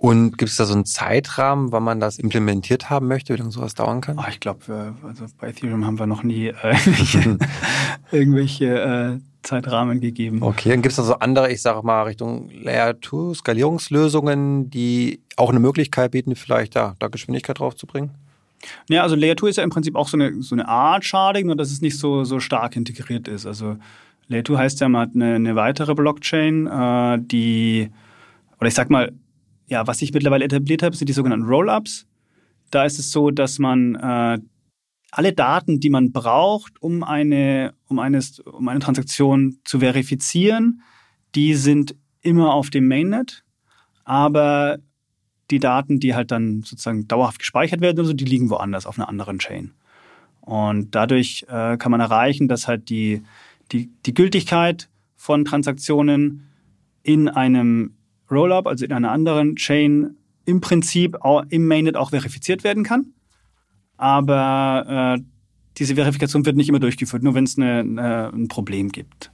Und 0.07 0.38
gibt 0.38 0.51
es 0.51 0.57
da 0.57 0.66
so 0.66 0.75
einen 0.75 0.85
Zeitrahmen, 0.85 1.73
wann 1.73 1.83
man 1.83 1.99
das 1.99 2.21
implementiert 2.21 2.90
haben 2.90 3.09
möchte, 3.09 3.35
wie 3.35 3.38
lange 3.38 3.51
sowas 3.51 3.75
dauern 3.75 4.01
kann? 4.01 4.16
Oh, 4.21 4.29
ich 4.29 4.38
glaube, 4.38 4.95
also 5.03 5.25
bei 5.40 5.49
Ethereum 5.49 5.85
haben 5.85 5.99
wir 5.99 6.07
noch 6.07 6.23
nie 6.23 6.47
äh, 6.47 6.77
irgendwelche, 8.12 9.19
äh, 9.19 9.19
Zeitrahmen 9.42 10.01
gegeben. 10.01 10.42
Okay, 10.42 10.71
dann 10.71 10.83
gibt 10.83 10.92
es 10.92 10.97
da 10.97 11.03
so 11.03 11.14
andere, 11.14 11.51
ich 11.51 11.61
sage 11.61 11.85
mal, 11.85 12.03
Richtung 12.03 12.51
Layer 12.51 12.95
2 13.01 13.35
Skalierungslösungen, 13.35 14.71
die 14.71 15.21
auch 15.37 15.51
eine 15.51 15.61
Möglichkeit 15.61 16.12
bieten, 16.12 16.37
vielleicht 16.37 16.77
da, 16.77 16.95
da 16.99 17.09
Geschwindigkeit 17.09 17.59
drauf 17.59 17.75
zu 17.75 17.87
bringen? 17.87 18.11
Ja, 18.88 19.03
also 19.03 19.16
Layer 19.16 19.37
2 19.37 19.49
ist 19.49 19.57
ja 19.57 19.64
im 19.64 19.71
Prinzip 19.71 19.97
auch 19.97 20.09
so 20.09 20.16
eine, 20.16 20.40
so 20.42 20.55
eine 20.55 20.69
Art 20.69 21.05
Sharding, 21.05 21.47
nur 21.47 21.57
dass 21.57 21.71
es 21.71 21.81
nicht 21.81 21.99
so, 21.99 22.25
so 22.25 22.40
stark 22.40 22.77
integriert 22.77 23.29
ist. 23.29 23.45
Also 23.45 23.77
Layer 24.29 24.45
2 24.45 24.57
heißt 24.57 24.81
ja, 24.81 24.88
man 24.88 25.03
hat 25.03 25.14
eine, 25.14 25.35
eine 25.35 25.57
weitere 25.57 25.95
Blockchain, 25.95 26.66
äh, 26.66 27.19
die, 27.21 27.90
oder 28.59 28.69
ich 28.69 28.75
sag 28.75 28.88
mal, 28.90 29.12
ja, 29.66 29.87
was 29.87 30.02
ich 30.02 30.12
mittlerweile 30.12 30.44
etabliert 30.44 30.83
habe, 30.83 30.96
sind 30.96 31.09
die 31.09 31.12
sogenannten 31.12 31.46
Rollups. 31.46 32.07
Da 32.70 32.85
ist 32.85 32.98
es 32.98 33.11
so, 33.11 33.31
dass 33.31 33.59
man 33.59 33.94
äh, 33.94 34.38
alle 35.11 35.33
Daten, 35.33 35.81
die 35.81 35.90
man 35.90 36.12
braucht, 36.12 36.81
um 36.83 37.02
eine, 37.02 37.74
um, 37.87 37.98
eine, 37.98 38.20
um 38.44 38.68
eine 38.68 38.81
Transaktion 38.81 39.59
zu 39.64 39.81
verifizieren, 39.81 40.83
die 41.35 41.55
sind 41.55 41.96
immer 42.20 42.52
auf 42.52 42.70
dem 42.70 42.88
Mainnet. 42.88 43.44
Aber 44.05 44.79
die 45.50 45.61
Daten, 45.61 46.00
die 46.00 46.14
halt 46.14 46.31
dann 46.31 46.62
sozusagen 46.62 47.07
dauerhaft 47.09 47.38
gespeichert 47.38 47.81
werden, 47.81 47.98
also 47.98 48.12
die 48.12 48.24
liegen 48.24 48.50
woanders 48.50 48.87
auf 48.87 48.98
einer 48.98 49.09
anderen 49.09 49.38
Chain. 49.38 49.72
Und 50.40 50.94
dadurch 50.94 51.44
äh, 51.48 51.76
kann 51.76 51.90
man 51.90 52.00
erreichen, 52.00 52.46
dass 52.46 52.68
halt 52.68 52.88
die, 52.88 53.22
die, 53.72 53.90
die 54.07 54.14
Gültigkeit 54.14 54.88
von 55.16 55.44
Transaktionen 55.44 56.48
in 57.02 57.29
einem 57.29 57.96
Rollup, 58.31 58.67
also 58.67 58.85
in 58.85 58.93
einer 58.93 59.12
anderen 59.12 59.57
Chain, 59.57 60.17
im 60.45 60.61
Prinzip 60.61 61.17
auch 61.23 61.45
im 61.49 61.67
Mainnet 61.67 61.97
auch 61.97 62.11
verifiziert 62.11 62.65
werden 62.65 62.85
kann. 62.85 63.12
Aber 63.97 65.17
äh, 65.19 65.23
diese 65.79 65.97
Verifikation 65.97 66.47
wird 66.47 66.57
nicht 66.57 66.69
immer 66.69 66.81
durchgeführt, 66.81 67.23
nur 67.23 67.35
wenn 67.35 67.45
es 67.45 67.59
eine, 67.59 67.81
eine, 67.81 68.33
ein 68.33 68.49
Problem 68.49 68.91
gibt. 68.91 69.33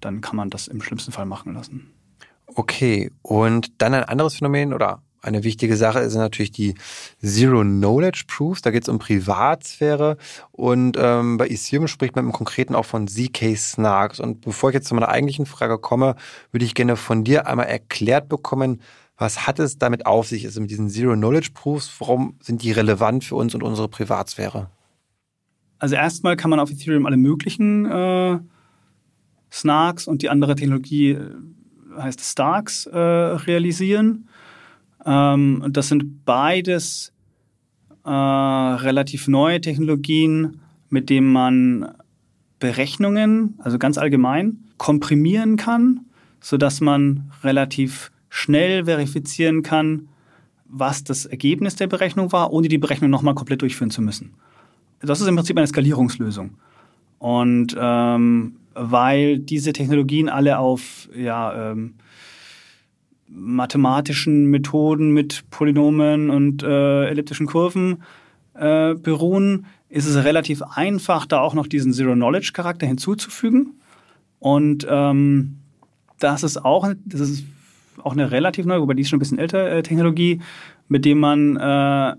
Dann 0.00 0.20
kann 0.20 0.36
man 0.36 0.50
das 0.50 0.68
im 0.68 0.82
schlimmsten 0.82 1.12
Fall 1.12 1.26
machen 1.26 1.54
lassen. 1.54 1.90
Okay, 2.54 3.10
und 3.22 3.80
dann 3.82 3.94
ein 3.94 4.04
anderes 4.04 4.36
Phänomen 4.36 4.72
oder 4.72 5.02
eine 5.22 5.44
wichtige 5.44 5.76
Sache 5.76 6.00
ist 6.00 6.14
natürlich 6.14 6.52
die 6.52 6.74
Zero 7.22 7.62
Knowledge 7.62 8.24
Proofs. 8.26 8.62
Da 8.62 8.70
geht 8.70 8.82
es 8.84 8.88
um 8.88 8.98
Privatsphäre 8.98 10.16
und 10.52 10.96
ähm, 10.98 11.36
bei 11.36 11.48
Ethereum 11.48 11.88
spricht 11.88 12.16
man 12.16 12.26
im 12.26 12.32
Konkreten 12.32 12.74
auch 12.74 12.84
von 12.84 13.08
ZK 13.08 13.56
Snarks. 13.56 14.20
Und 14.20 14.42
bevor 14.42 14.70
ich 14.70 14.74
jetzt 14.74 14.88
zu 14.88 14.94
meiner 14.94 15.08
eigentlichen 15.08 15.46
Frage 15.46 15.78
komme, 15.78 16.16
würde 16.52 16.64
ich 16.64 16.74
gerne 16.74 16.96
von 16.96 17.24
dir 17.24 17.46
einmal 17.46 17.66
erklärt 17.66 18.28
bekommen, 18.28 18.80
was 19.18 19.46
hat 19.46 19.58
es 19.58 19.78
damit 19.78 20.04
auf 20.04 20.26
sich, 20.26 20.44
also 20.44 20.60
mit 20.60 20.70
diesen 20.70 20.90
Zero 20.90 21.14
Knowledge 21.14 21.50
Proofs? 21.54 21.90
Warum 21.98 22.36
sind 22.40 22.62
die 22.62 22.72
relevant 22.72 23.24
für 23.24 23.36
uns 23.36 23.54
und 23.54 23.62
unsere 23.62 23.88
Privatsphäre? 23.88 24.70
Also 25.78 25.94
erstmal 25.94 26.36
kann 26.36 26.50
man 26.50 26.60
auf 26.60 26.70
Ethereum 26.70 27.06
alle 27.06 27.16
möglichen 27.16 27.86
äh, 27.86 28.38
Snarks 29.50 30.06
und 30.06 30.22
die 30.22 30.28
andere 30.28 30.54
Technologie 30.54 31.12
äh, 31.12 31.30
heißt 31.98 32.20
Starks 32.20 32.86
äh, 32.86 32.98
realisieren. 32.98 34.28
Ähm, 35.06 35.64
das 35.70 35.88
sind 35.88 36.24
beides 36.24 37.12
äh, 38.04 38.10
relativ 38.10 39.28
neue 39.28 39.60
Technologien, 39.60 40.60
mit 40.90 41.08
denen 41.08 41.32
man 41.32 41.94
Berechnungen, 42.58 43.54
also 43.58 43.78
ganz 43.78 43.98
allgemein, 43.98 44.58
komprimieren 44.78 45.56
kann, 45.56 46.00
sodass 46.40 46.80
man 46.80 47.30
relativ 47.42 48.10
schnell 48.28 48.84
verifizieren 48.84 49.62
kann, 49.62 50.08
was 50.68 51.04
das 51.04 51.26
Ergebnis 51.26 51.76
der 51.76 51.86
Berechnung 51.86 52.32
war, 52.32 52.52
ohne 52.52 52.68
die 52.68 52.78
Berechnung 52.78 53.10
nochmal 53.10 53.34
komplett 53.34 53.62
durchführen 53.62 53.90
zu 53.90 54.02
müssen. 54.02 54.34
Das 55.00 55.20
ist 55.20 55.28
im 55.28 55.36
Prinzip 55.36 55.56
eine 55.56 55.66
Skalierungslösung. 55.66 56.50
Und 57.18 57.76
ähm, 57.78 58.56
weil 58.74 59.38
diese 59.38 59.72
Technologien 59.72 60.28
alle 60.28 60.58
auf 60.58 61.08
ja, 61.14 61.70
ähm, 61.72 61.94
mathematischen 63.28 64.46
Methoden 64.46 65.10
mit 65.10 65.44
Polynomen 65.50 66.30
und 66.30 66.62
äh, 66.62 67.06
elliptischen 67.06 67.46
Kurven 67.46 68.02
äh, 68.54 68.94
beruhen, 68.94 69.66
ist 69.88 70.06
es 70.06 70.24
relativ 70.24 70.62
einfach, 70.62 71.26
da 71.26 71.40
auch 71.40 71.54
noch 71.54 71.66
diesen 71.66 71.92
Zero-Knowledge-Charakter 71.92 72.86
hinzuzufügen. 72.86 73.80
Und 74.38 74.86
ähm, 74.88 75.58
das 76.18 76.42
ist 76.42 76.64
auch, 76.64 76.92
das 77.04 77.20
ist 77.20 77.44
auch 78.02 78.12
eine 78.12 78.30
relativ 78.30 78.66
neue, 78.66 78.80
wobei 78.80 78.94
die 78.94 79.02
ist 79.02 79.08
schon 79.08 79.18
ein 79.18 79.20
bisschen 79.20 79.38
älter, 79.38 79.70
äh, 79.70 79.82
Technologie, 79.82 80.40
mit 80.88 81.04
dem 81.04 81.18
man 81.18 81.56
äh, 81.56 82.14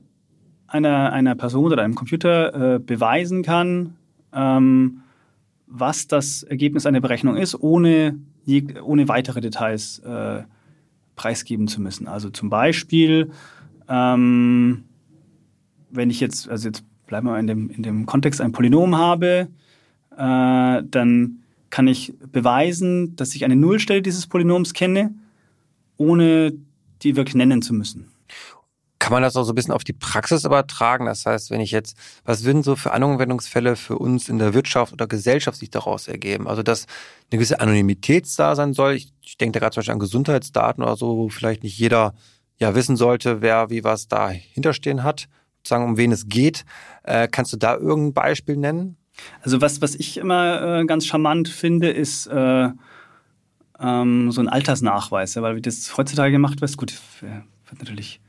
einer, 0.67 1.13
einer 1.13 1.35
Person 1.35 1.71
oder 1.71 1.83
einem 1.83 1.95
Computer 1.95 2.75
äh, 2.75 2.79
beweisen 2.79 3.43
kann, 3.43 3.95
ähm, 4.33 5.01
was 5.67 6.07
das 6.07 6.43
Ergebnis 6.43 6.85
einer 6.85 7.01
Berechnung 7.01 7.35
ist, 7.37 7.59
ohne, 7.59 8.17
ohne 8.83 9.07
weitere 9.07 9.41
Details 9.41 9.99
äh, 9.99 10.43
preisgeben 11.17 11.67
zu 11.67 11.81
müssen. 11.81 12.07
Also 12.07 12.29
zum 12.29 12.49
Beispiel, 12.49 13.31
ähm, 13.89 14.85
wenn 15.89 16.09
ich 16.09 16.21
jetzt, 16.21 16.47
also 16.47 16.69
jetzt 16.69 16.85
bleiben 17.07 17.27
wir 17.27 17.37
in 17.37 17.47
dem, 17.47 17.69
in 17.69 17.83
dem 17.83 18.05
Kontext, 18.05 18.39
ein 18.39 18.53
Polynom 18.53 18.95
habe, 18.95 19.49
äh, 20.15 20.83
dann 20.83 21.39
kann 21.69 21.87
ich 21.87 22.13
beweisen, 22.31 23.17
dass 23.17 23.35
ich 23.35 23.43
eine 23.43 23.57
Nullstelle 23.57 24.01
dieses 24.01 24.27
Polynoms 24.27 24.73
kenne, 24.73 25.13
ohne 25.97 26.53
die 27.01 27.15
wirklich 27.17 27.35
nennen 27.35 27.61
zu 27.61 27.73
müssen. 27.73 28.07
Kann 28.99 29.13
man 29.13 29.21
das 29.21 29.35
auch 29.35 29.43
so 29.43 29.51
ein 29.51 29.55
bisschen 29.55 29.73
auf 29.73 29.83
die 29.83 29.93
Praxis 29.93 30.43
übertragen? 30.43 31.05
Das 31.05 31.25
heißt, 31.25 31.51
wenn 31.51 31.61
ich 31.61 31.71
jetzt, 31.71 31.97
was 32.25 32.43
würden 32.43 32.63
so 32.63 32.75
für 32.75 32.91
Anwendungsfälle 32.91 33.75
für 33.75 33.97
uns 33.97 34.27
in 34.27 34.39
der 34.39 34.53
Wirtschaft 34.53 34.91
oder 34.91 35.07
Gesellschaft 35.07 35.59
sich 35.59 35.69
daraus 35.69 36.07
ergeben? 36.07 36.47
Also, 36.47 36.63
dass 36.63 36.87
eine 37.29 37.37
gewisse 37.37 37.59
Anonymität 37.59 38.27
da 38.37 38.55
sein 38.55 38.73
soll. 38.73 38.95
Ich, 38.95 39.13
ich 39.21 39.37
denke 39.37 39.53
da 39.53 39.59
gerade 39.59 39.73
zum 39.73 39.81
Beispiel 39.81 39.93
an 39.93 39.99
Gesundheitsdaten 39.99 40.83
oder 40.83 40.95
so, 40.97 41.17
wo 41.17 41.29
vielleicht 41.29 41.63
nicht 41.63 41.77
jeder 41.77 42.13
ja 42.57 42.73
wissen 42.73 42.97
sollte, 42.97 43.41
wer 43.41 43.69
wie 43.69 43.83
was 43.83 44.07
dahinterstehen 44.07 45.03
hat, 45.03 45.27
sozusagen 45.57 45.85
um 45.85 45.97
wen 45.97 46.11
es 46.11 46.27
geht. 46.27 46.65
Äh, 47.03 47.27
kannst 47.27 47.53
du 47.53 47.57
da 47.57 47.75
irgendein 47.75 48.13
Beispiel 48.13 48.57
nennen? 48.57 48.97
Also 49.41 49.61
was, 49.61 49.81
was 49.81 49.95
ich 49.95 50.17
immer 50.17 50.79
äh, 50.79 50.85
ganz 50.85 51.05
charmant 51.05 51.49
finde, 51.49 51.89
ist 51.89 52.27
äh, 52.27 52.69
ähm, 53.79 54.31
so 54.31 54.41
ein 54.41 54.49
Altersnachweis, 54.49 55.35
weil 55.37 55.55
wie 55.55 55.61
das 55.61 55.97
heutzutage 55.97 56.31
gemacht 56.31 56.61
wird, 56.61 56.77
gut, 56.77 56.93
wird 57.21 57.79
natürlich 57.79 58.19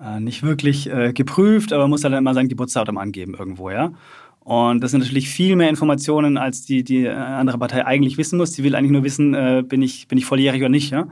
äh, 0.00 0.20
nicht 0.20 0.42
wirklich 0.42 0.88
äh, 0.90 1.12
geprüft, 1.12 1.72
aber 1.72 1.88
muss 1.88 2.04
halt 2.04 2.14
immer 2.14 2.34
sein 2.34 2.48
Geburtsdatum 2.48 2.98
angeben 2.98 3.34
irgendwo, 3.38 3.70
ja. 3.70 3.92
Und 4.40 4.80
das 4.82 4.92
sind 4.92 5.00
natürlich 5.00 5.28
viel 5.28 5.56
mehr 5.56 5.68
Informationen, 5.68 6.38
als 6.38 6.64
die 6.64 6.82
die 6.82 7.04
äh, 7.04 7.10
andere 7.12 7.58
Partei 7.58 7.84
eigentlich 7.84 8.16
wissen 8.16 8.38
muss. 8.38 8.52
Die 8.52 8.64
will 8.64 8.74
eigentlich 8.74 8.92
nur 8.92 9.04
wissen, 9.04 9.34
äh, 9.34 9.62
bin 9.66 9.82
ich 9.82 10.08
bin 10.08 10.16
ich 10.16 10.24
volljährig 10.24 10.62
oder 10.62 10.68
nicht, 10.68 10.90
ja. 10.90 11.08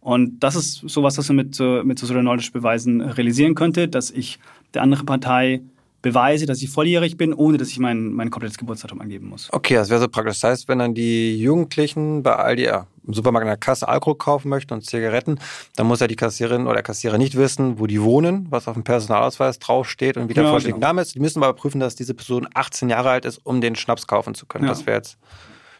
Und 0.00 0.40
das 0.40 0.56
ist 0.56 0.88
sowas, 0.88 1.18
was 1.18 1.28
man 1.28 1.36
mit, 1.36 1.60
mit 1.84 1.98
so 1.98 2.06
Knowledge-Beweisen 2.06 3.00
realisieren 3.00 3.54
könnte, 3.54 3.88
dass 3.88 4.10
ich 4.10 4.38
der 4.72 4.82
anderen 4.82 5.04
Partei 5.04 5.60
beweise, 6.02 6.46
dass 6.46 6.62
ich 6.62 6.70
volljährig 6.70 7.16
bin, 7.16 7.34
ohne 7.34 7.58
dass 7.58 7.68
ich 7.68 7.78
mein, 7.78 8.12
mein 8.12 8.30
komplettes 8.30 8.58
Geburtsdatum 8.58 9.00
angeben 9.00 9.28
muss. 9.28 9.48
Okay, 9.52 9.74
das 9.74 9.90
wäre 9.90 10.00
so 10.00 10.08
praktisch. 10.08 10.40
Das 10.40 10.50
heißt, 10.50 10.68
wenn 10.68 10.78
dann 10.78 10.94
die 10.94 11.36
Jugendlichen 11.36 12.22
bei 12.22 12.36
Aldi 12.36 12.64
ja, 12.64 12.86
im 13.06 13.14
Supermarkt 13.14 13.44
in 13.44 13.48
der 13.48 13.56
Kasse 13.56 13.88
Alkohol 13.88 14.16
kaufen 14.16 14.48
möchten 14.48 14.74
und 14.74 14.84
Zigaretten, 14.84 15.40
dann 15.76 15.86
muss 15.86 16.00
ja 16.00 16.06
die 16.06 16.16
Kassiererin 16.16 16.66
oder 16.66 16.74
der 16.74 16.82
Kassierer 16.82 17.18
nicht 17.18 17.36
wissen, 17.36 17.78
wo 17.78 17.86
die 17.86 18.00
wohnen, 18.00 18.46
was 18.50 18.68
auf 18.68 18.74
dem 18.74 18.84
Personalausweis 18.84 19.58
draufsteht 19.58 20.16
und 20.16 20.28
wie 20.28 20.34
der 20.34 20.44
genau, 20.44 20.52
vollständige 20.52 20.78
genau. 20.78 20.88
Name 20.88 21.02
ist. 21.02 21.14
Die 21.14 21.20
müssen 21.20 21.42
aber 21.42 21.54
prüfen, 21.54 21.80
dass 21.80 21.96
diese 21.96 22.14
Person 22.14 22.46
18 22.54 22.90
Jahre 22.90 23.10
alt 23.10 23.24
ist, 23.24 23.44
um 23.44 23.60
den 23.60 23.74
Schnaps 23.74 24.06
kaufen 24.06 24.34
zu 24.34 24.46
können. 24.46 24.64
Ja. 24.64 24.70
Das 24.70 24.86
wäre 24.86 24.98
jetzt 24.98 25.18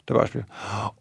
der 0.08 0.14
Beispiel. 0.14 0.46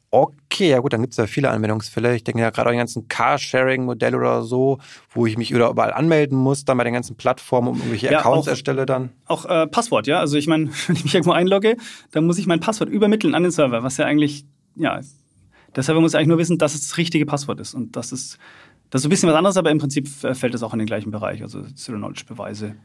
Okay, 0.09 0.69
ja 0.69 0.79
gut, 0.79 0.93
dann 0.93 1.01
gibt 1.01 1.13
es 1.13 1.17
ja 1.17 1.27
viele 1.27 1.49
Anwendungsfälle. 1.49 2.15
Ich 2.15 2.23
denke 2.23 2.41
ja 2.41 2.49
gerade 2.49 2.69
an 2.69 2.73
die 2.73 2.79
ganzen 2.79 3.07
Carsharing-Modelle 3.07 4.17
oder 4.17 4.43
so, 4.43 4.79
wo 5.11 5.25
ich 5.25 5.37
mich 5.37 5.51
überall 5.51 5.93
anmelden 5.93 6.37
muss, 6.37 6.65
dann 6.65 6.77
bei 6.77 6.83
den 6.83 6.93
ganzen 6.93 7.15
Plattformen, 7.15 7.69
um 7.69 7.77
irgendwelche 7.77 8.11
ja, 8.11 8.19
Accounts 8.19 8.47
auch, 8.47 8.51
erstelle 8.51 8.85
dann. 8.85 9.09
Auch 9.25 9.45
äh, 9.45 9.67
Passwort, 9.67 10.07
ja. 10.07 10.19
Also 10.19 10.37
ich 10.37 10.47
meine, 10.47 10.69
wenn 10.87 10.95
ich 10.95 11.03
mich 11.03 11.13
irgendwo 11.13 11.31
einlogge, 11.31 11.77
dann 12.11 12.25
muss 12.25 12.37
ich 12.37 12.47
mein 12.47 12.59
Passwort 12.59 12.89
übermitteln 12.89 13.35
an 13.35 13.43
den 13.43 13.51
Server, 13.51 13.83
was 13.83 13.97
ja 13.97 14.05
eigentlich, 14.05 14.45
ja, 14.75 15.01
der 15.75 15.83
Server 15.83 16.01
muss 16.01 16.15
eigentlich 16.15 16.27
nur 16.27 16.37
wissen, 16.37 16.57
dass 16.57 16.73
es 16.73 16.87
das 16.87 16.97
richtige 16.97 17.25
Passwort 17.25 17.59
ist. 17.59 17.73
Und 17.73 17.95
das 17.95 18.11
ist, 18.11 18.37
das 18.89 19.01
ist 19.01 19.07
ein 19.07 19.09
bisschen 19.09 19.29
was 19.29 19.35
anderes, 19.35 19.57
aber 19.57 19.71
im 19.71 19.77
Prinzip 19.77 20.07
fällt 20.07 20.55
es 20.55 20.63
auch 20.63 20.73
in 20.73 20.79
den 20.79 20.87
gleichen 20.87 21.11
Bereich, 21.11 21.41
also 21.41 21.61
Zero-Knowledge-Beweise. 21.61 22.75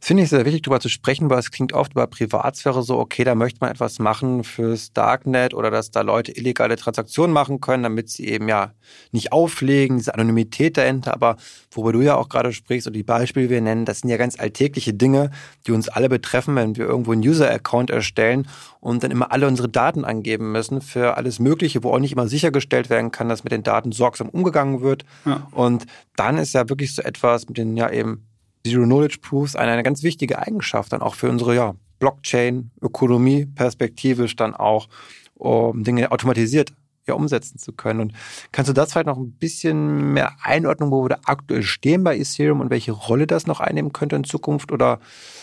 Finde 0.00 0.22
ich 0.22 0.28
sehr 0.28 0.44
wichtig, 0.44 0.62
darüber 0.62 0.78
zu 0.78 0.88
sprechen, 0.88 1.28
weil 1.28 1.40
es 1.40 1.50
klingt 1.50 1.72
oft 1.72 1.92
über 1.92 2.06
Privatsphäre 2.06 2.84
so, 2.84 2.98
okay, 2.98 3.24
da 3.24 3.34
möchte 3.34 3.58
man 3.60 3.70
etwas 3.70 3.98
machen 3.98 4.44
fürs 4.44 4.92
Darknet 4.92 5.54
oder 5.54 5.72
dass 5.72 5.90
da 5.90 6.02
Leute 6.02 6.30
illegale 6.30 6.76
Transaktionen 6.76 7.32
machen 7.32 7.60
können, 7.60 7.82
damit 7.82 8.08
sie 8.08 8.28
eben 8.28 8.48
ja 8.48 8.72
nicht 9.10 9.32
auflegen, 9.32 9.98
diese 9.98 10.14
Anonymität 10.14 10.76
dahinter. 10.76 11.14
Aber 11.14 11.36
worüber 11.72 11.92
du 11.94 12.00
ja 12.02 12.14
auch 12.14 12.28
gerade 12.28 12.52
sprichst 12.52 12.86
und 12.86 12.92
die 12.92 13.02
Beispiele 13.02 13.50
wir 13.50 13.60
nennen, 13.60 13.84
das 13.84 14.00
sind 14.00 14.10
ja 14.10 14.16
ganz 14.16 14.38
alltägliche 14.38 14.94
Dinge, 14.94 15.30
die 15.66 15.72
uns 15.72 15.88
alle 15.88 16.08
betreffen, 16.08 16.54
wenn 16.54 16.76
wir 16.76 16.86
irgendwo 16.86 17.10
einen 17.10 17.26
User-Account 17.26 17.90
erstellen 17.90 18.46
und 18.78 19.02
dann 19.02 19.10
immer 19.10 19.32
alle 19.32 19.48
unsere 19.48 19.68
Daten 19.68 20.04
angeben 20.04 20.52
müssen 20.52 20.80
für 20.80 21.16
alles 21.16 21.40
Mögliche, 21.40 21.82
wo 21.82 21.92
auch 21.92 21.98
nicht 21.98 22.12
immer 22.12 22.28
sichergestellt 22.28 22.88
werden 22.88 23.10
kann, 23.10 23.28
dass 23.28 23.42
mit 23.42 23.52
den 23.52 23.64
Daten 23.64 23.90
sorgsam 23.90 24.28
umgegangen 24.28 24.80
wird. 24.80 25.04
Ja. 25.24 25.48
Und 25.50 25.86
dann 26.14 26.38
ist 26.38 26.54
ja 26.54 26.68
wirklich 26.68 26.94
so 26.94 27.02
etwas 27.02 27.48
mit 27.48 27.58
den 27.58 27.76
ja 27.76 27.90
eben 27.90 28.28
Zero 28.68 28.84
Knowledge 28.84 29.18
Proofs 29.20 29.56
eine, 29.56 29.72
eine 29.72 29.82
ganz 29.82 30.02
wichtige 30.02 30.38
Eigenschaft 30.38 30.92
dann 30.92 31.02
auch 31.02 31.14
für 31.14 31.28
unsere 31.28 31.54
ja, 31.54 31.74
Blockchain-Ökonomie 31.98 33.46
perspektivisch 33.46 34.36
dann 34.36 34.54
auch, 34.54 34.88
um 35.34 35.84
Dinge 35.84 36.10
automatisiert 36.12 36.72
ja, 37.08 37.14
umsetzen 37.14 37.58
zu 37.58 37.72
können. 37.72 38.00
Und 38.00 38.12
kannst 38.52 38.68
du 38.68 38.72
das 38.72 38.92
vielleicht 38.92 39.06
noch 39.06 39.18
ein 39.18 39.32
bisschen 39.32 40.12
mehr 40.12 40.32
einordnen, 40.42 40.90
wo 40.90 41.04
wir 41.04 41.08
da 41.08 41.18
aktuell 41.24 41.62
stehen 41.62 42.04
bei 42.04 42.16
Ethereum 42.16 42.60
und 42.60 42.70
welche 42.70 42.92
Rolle 42.92 43.26
das 43.26 43.46
noch 43.46 43.60
einnehmen 43.60 43.92
könnte 43.92 44.14
in 44.14 44.24
Zukunft? 44.24 44.70
Oder 44.70 45.00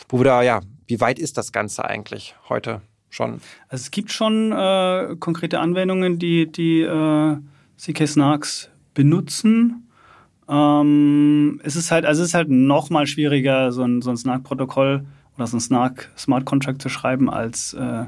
wo 0.08 0.20
wir 0.20 0.26
da, 0.26 0.44
ja, 0.44 0.62
wie 0.88 1.02
weit 1.02 1.20
ist 1.20 1.38
das 1.38 1.52
Ganze 1.52 1.84
eigentlich 1.84 2.36
heute 2.48 2.82
schon? 3.10 3.42
Also 3.68 3.84
es 3.84 3.92
gibt 3.92 4.12
schon 4.12 4.52
äh, 4.52 5.16
konkrete 5.20 5.60
Anwendungen, 5.60 6.20
die, 6.20 6.50
die 6.50 6.82
äh, 6.82 7.38
CK 7.78 8.08
Snarks 8.08 8.70
benutzen. 8.94 9.85
Ähm, 10.48 11.60
es 11.64 11.76
ist 11.76 11.92
halt, 11.92 12.06
also 12.06 12.22
es 12.22 12.30
ist 12.30 12.34
halt 12.34 12.50
noch 12.50 12.90
mal 12.90 13.08
schwieriger, 13.08 13.72
so 13.72 13.84
ein, 13.84 14.02
so 14.02 14.12
ein 14.12 14.18
Snark-Protokoll 14.18 15.06
oder 15.36 15.48
so 15.48 15.58
ein 15.58 15.62
Snark 15.62 16.12
Smart 16.18 16.46
Contract 16.46 16.82
zu 16.82 16.90
schreiben 16.90 17.30
als 17.30 17.74
äh, 17.74 18.06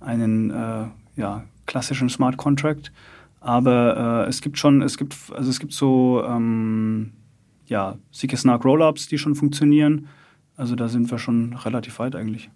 einen 0.00 0.50
äh, 0.50 0.86
ja, 1.16 1.44
klassischen 1.66 2.08
Smart 2.08 2.36
Contract. 2.36 2.92
Aber 3.40 4.24
äh, 4.24 4.28
es 4.28 4.40
gibt 4.40 4.58
schon, 4.58 4.82
es 4.82 4.96
gibt, 4.96 5.14
also 5.32 5.50
es 5.50 5.60
gibt 5.60 5.72
so 5.72 6.24
ähm, 6.26 7.12
ja, 7.66 7.96
CK 8.12 8.36
Snark 8.36 8.64
Rollups, 8.64 9.08
die 9.08 9.18
schon 9.18 9.34
funktionieren. 9.34 10.08
Also 10.56 10.74
da 10.74 10.88
sind 10.88 11.10
wir 11.10 11.18
schon 11.18 11.52
relativ 11.52 11.98
weit 11.98 12.16
eigentlich. 12.16 12.50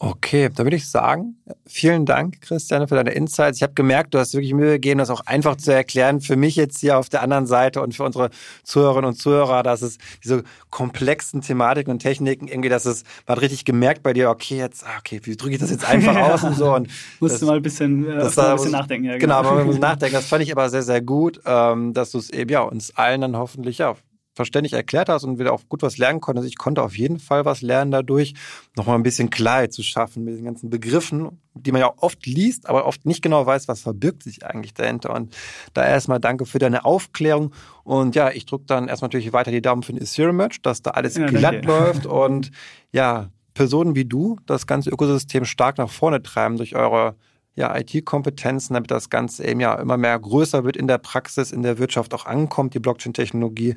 Okay, 0.00 0.48
da 0.54 0.62
würde 0.62 0.76
ich 0.76 0.88
sagen, 0.88 1.36
vielen 1.66 2.06
Dank, 2.06 2.40
Christiane, 2.40 2.86
für 2.86 2.94
deine 2.94 3.10
Insights. 3.10 3.58
Ich 3.58 3.64
habe 3.64 3.74
gemerkt, 3.74 4.14
du 4.14 4.18
hast 4.20 4.32
wirklich 4.32 4.54
Mühe 4.54 4.74
gegeben, 4.74 4.98
das 4.98 5.10
auch 5.10 5.22
einfach 5.26 5.56
zu 5.56 5.74
erklären. 5.74 6.20
Für 6.20 6.36
mich 6.36 6.54
jetzt 6.54 6.78
hier 6.78 6.98
auf 6.98 7.08
der 7.08 7.20
anderen 7.20 7.46
Seite 7.46 7.82
und 7.82 7.96
für 7.96 8.04
unsere 8.04 8.30
Zuhörerinnen 8.62 9.08
und 9.08 9.16
Zuhörer, 9.16 9.64
dass 9.64 9.82
es 9.82 9.98
diese 10.22 10.44
komplexen 10.70 11.40
Thematiken 11.40 11.90
und 11.90 11.98
Techniken 11.98 12.46
irgendwie, 12.46 12.68
dass 12.68 12.84
es, 12.86 13.02
man 13.26 13.36
hat 13.36 13.42
richtig 13.42 13.64
gemerkt 13.64 14.04
bei 14.04 14.12
dir, 14.12 14.30
okay, 14.30 14.58
jetzt, 14.58 14.84
ah, 14.86 14.98
okay, 15.00 15.20
wie 15.24 15.36
drücke 15.36 15.54
ich 15.54 15.60
das 15.60 15.72
jetzt 15.72 15.84
einfach 15.84 16.14
aus 16.30 16.44
und 16.44 16.54
so. 16.54 16.72
Und 16.74 16.88
Musst 17.18 17.42
du 17.42 17.46
mal 17.46 17.56
ein 17.56 17.62
bisschen, 17.62 18.08
äh, 18.08 18.18
das, 18.18 18.38
ein 18.38 18.54
bisschen 18.54 18.70
nachdenken. 18.70 19.06
Ja, 19.06 19.18
genau, 19.18 19.42
genau 19.42 19.56
man 19.56 19.66
muss 19.66 19.78
nachdenken. 19.80 20.14
Das 20.14 20.26
fand 20.26 20.44
ich 20.44 20.52
aber 20.52 20.70
sehr, 20.70 20.84
sehr 20.84 21.00
gut, 21.00 21.40
ähm, 21.44 21.92
dass 21.92 22.12
du 22.12 22.18
es 22.18 22.30
eben 22.30 22.50
ja 22.50 22.60
uns 22.60 22.96
allen 22.96 23.20
dann 23.20 23.36
hoffentlich 23.36 23.78
ja 23.78 23.96
verständlich 24.38 24.72
erklärt 24.72 25.08
hast 25.08 25.24
und 25.24 25.40
wir 25.40 25.52
auch 25.52 25.62
gut 25.68 25.82
was 25.82 25.98
lernen 25.98 26.20
konnten. 26.20 26.38
Also 26.38 26.48
ich 26.48 26.56
konnte 26.56 26.80
auf 26.80 26.96
jeden 26.96 27.18
Fall 27.18 27.44
was 27.44 27.60
lernen 27.60 27.90
dadurch, 27.90 28.34
nochmal 28.76 28.94
ein 28.94 29.02
bisschen 29.02 29.30
Klarheit 29.30 29.72
zu 29.72 29.82
schaffen 29.82 30.22
mit 30.22 30.38
den 30.38 30.44
ganzen 30.44 30.70
Begriffen, 30.70 31.40
die 31.54 31.72
man 31.72 31.80
ja 31.80 31.92
oft 31.96 32.24
liest, 32.24 32.68
aber 32.68 32.86
oft 32.86 33.04
nicht 33.04 33.20
genau 33.20 33.44
weiß, 33.44 33.66
was 33.66 33.80
verbirgt 33.80 34.22
sich 34.22 34.46
eigentlich 34.46 34.74
dahinter. 34.74 35.12
Und 35.12 35.36
da 35.74 35.84
erstmal 35.84 36.20
danke 36.20 36.46
für 36.46 36.60
deine 36.60 36.84
Aufklärung. 36.84 37.52
Und 37.82 38.14
ja, 38.14 38.30
ich 38.30 38.46
drücke 38.46 38.64
dann 38.66 38.86
erstmal 38.86 39.08
natürlich 39.08 39.32
weiter 39.32 39.50
die 39.50 39.60
Daumen 39.60 39.82
für 39.82 39.92
den 39.92 40.02
Ethereum-Merch, 40.02 40.62
dass 40.62 40.82
da 40.82 40.92
alles 40.92 41.16
ja, 41.16 41.26
glatt 41.26 41.54
danke. 41.54 41.66
läuft 41.66 42.06
und 42.06 42.52
ja, 42.92 43.30
Personen 43.54 43.96
wie 43.96 44.04
du 44.04 44.36
das 44.46 44.68
ganze 44.68 44.90
Ökosystem 44.90 45.44
stark 45.44 45.78
nach 45.78 45.90
vorne 45.90 46.22
treiben 46.22 46.58
durch 46.58 46.76
eure 46.76 47.16
ja, 47.58 47.76
IT-Kompetenzen, 47.76 48.74
damit 48.74 48.90
das 48.90 49.08
Ganze 49.10 49.46
eben 49.46 49.60
ja 49.60 49.74
immer 49.74 49.96
mehr 49.96 50.18
größer 50.18 50.64
wird 50.64 50.76
in 50.76 50.86
der 50.86 50.98
Praxis, 50.98 51.52
in 51.52 51.62
der 51.62 51.78
Wirtschaft 51.78 52.14
auch 52.14 52.24
ankommt, 52.24 52.74
die 52.74 52.78
Blockchain-Technologie. 52.78 53.74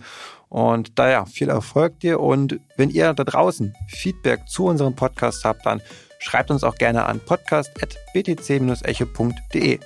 Und 0.50 1.00
daher 1.00 1.26
viel 1.26 1.50
Erfolg 1.50 2.00
dir. 2.00 2.20
Und 2.20 2.60
wenn 2.78 2.92
ihr 2.92 3.14
da 3.14 3.24
draußen 3.24 3.74
Feedback 3.88 4.48
zu 4.48 4.66
unserem 4.66 4.96
Podcast 4.96 5.46
habt, 5.46 5.66
dann 5.66 5.82
schreibt 6.20 6.52
uns 6.52 6.64
auch 6.64 6.76
gerne 6.76 7.06
an 7.06 7.20
podcast.btc-echo.de. 7.20 9.80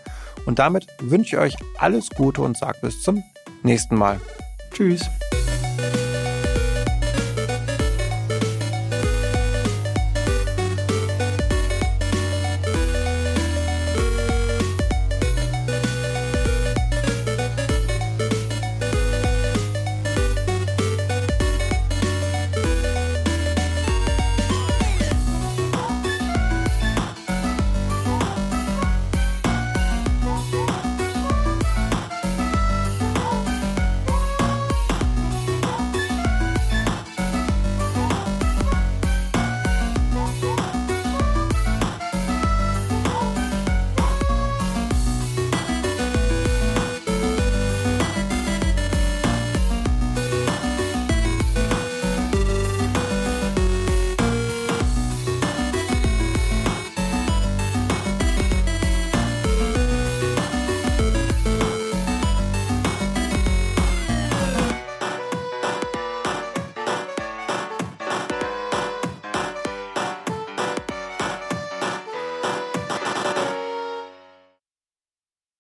Und 0.45 0.59
damit 0.59 0.87
wünsche 0.99 1.37
ich 1.37 1.41
euch 1.41 1.55
alles 1.77 2.09
Gute 2.09 2.41
und 2.41 2.57
sage 2.57 2.79
bis 2.81 3.01
zum 3.01 3.23
nächsten 3.63 3.95
Mal. 3.95 4.19
Tschüss. 4.73 5.09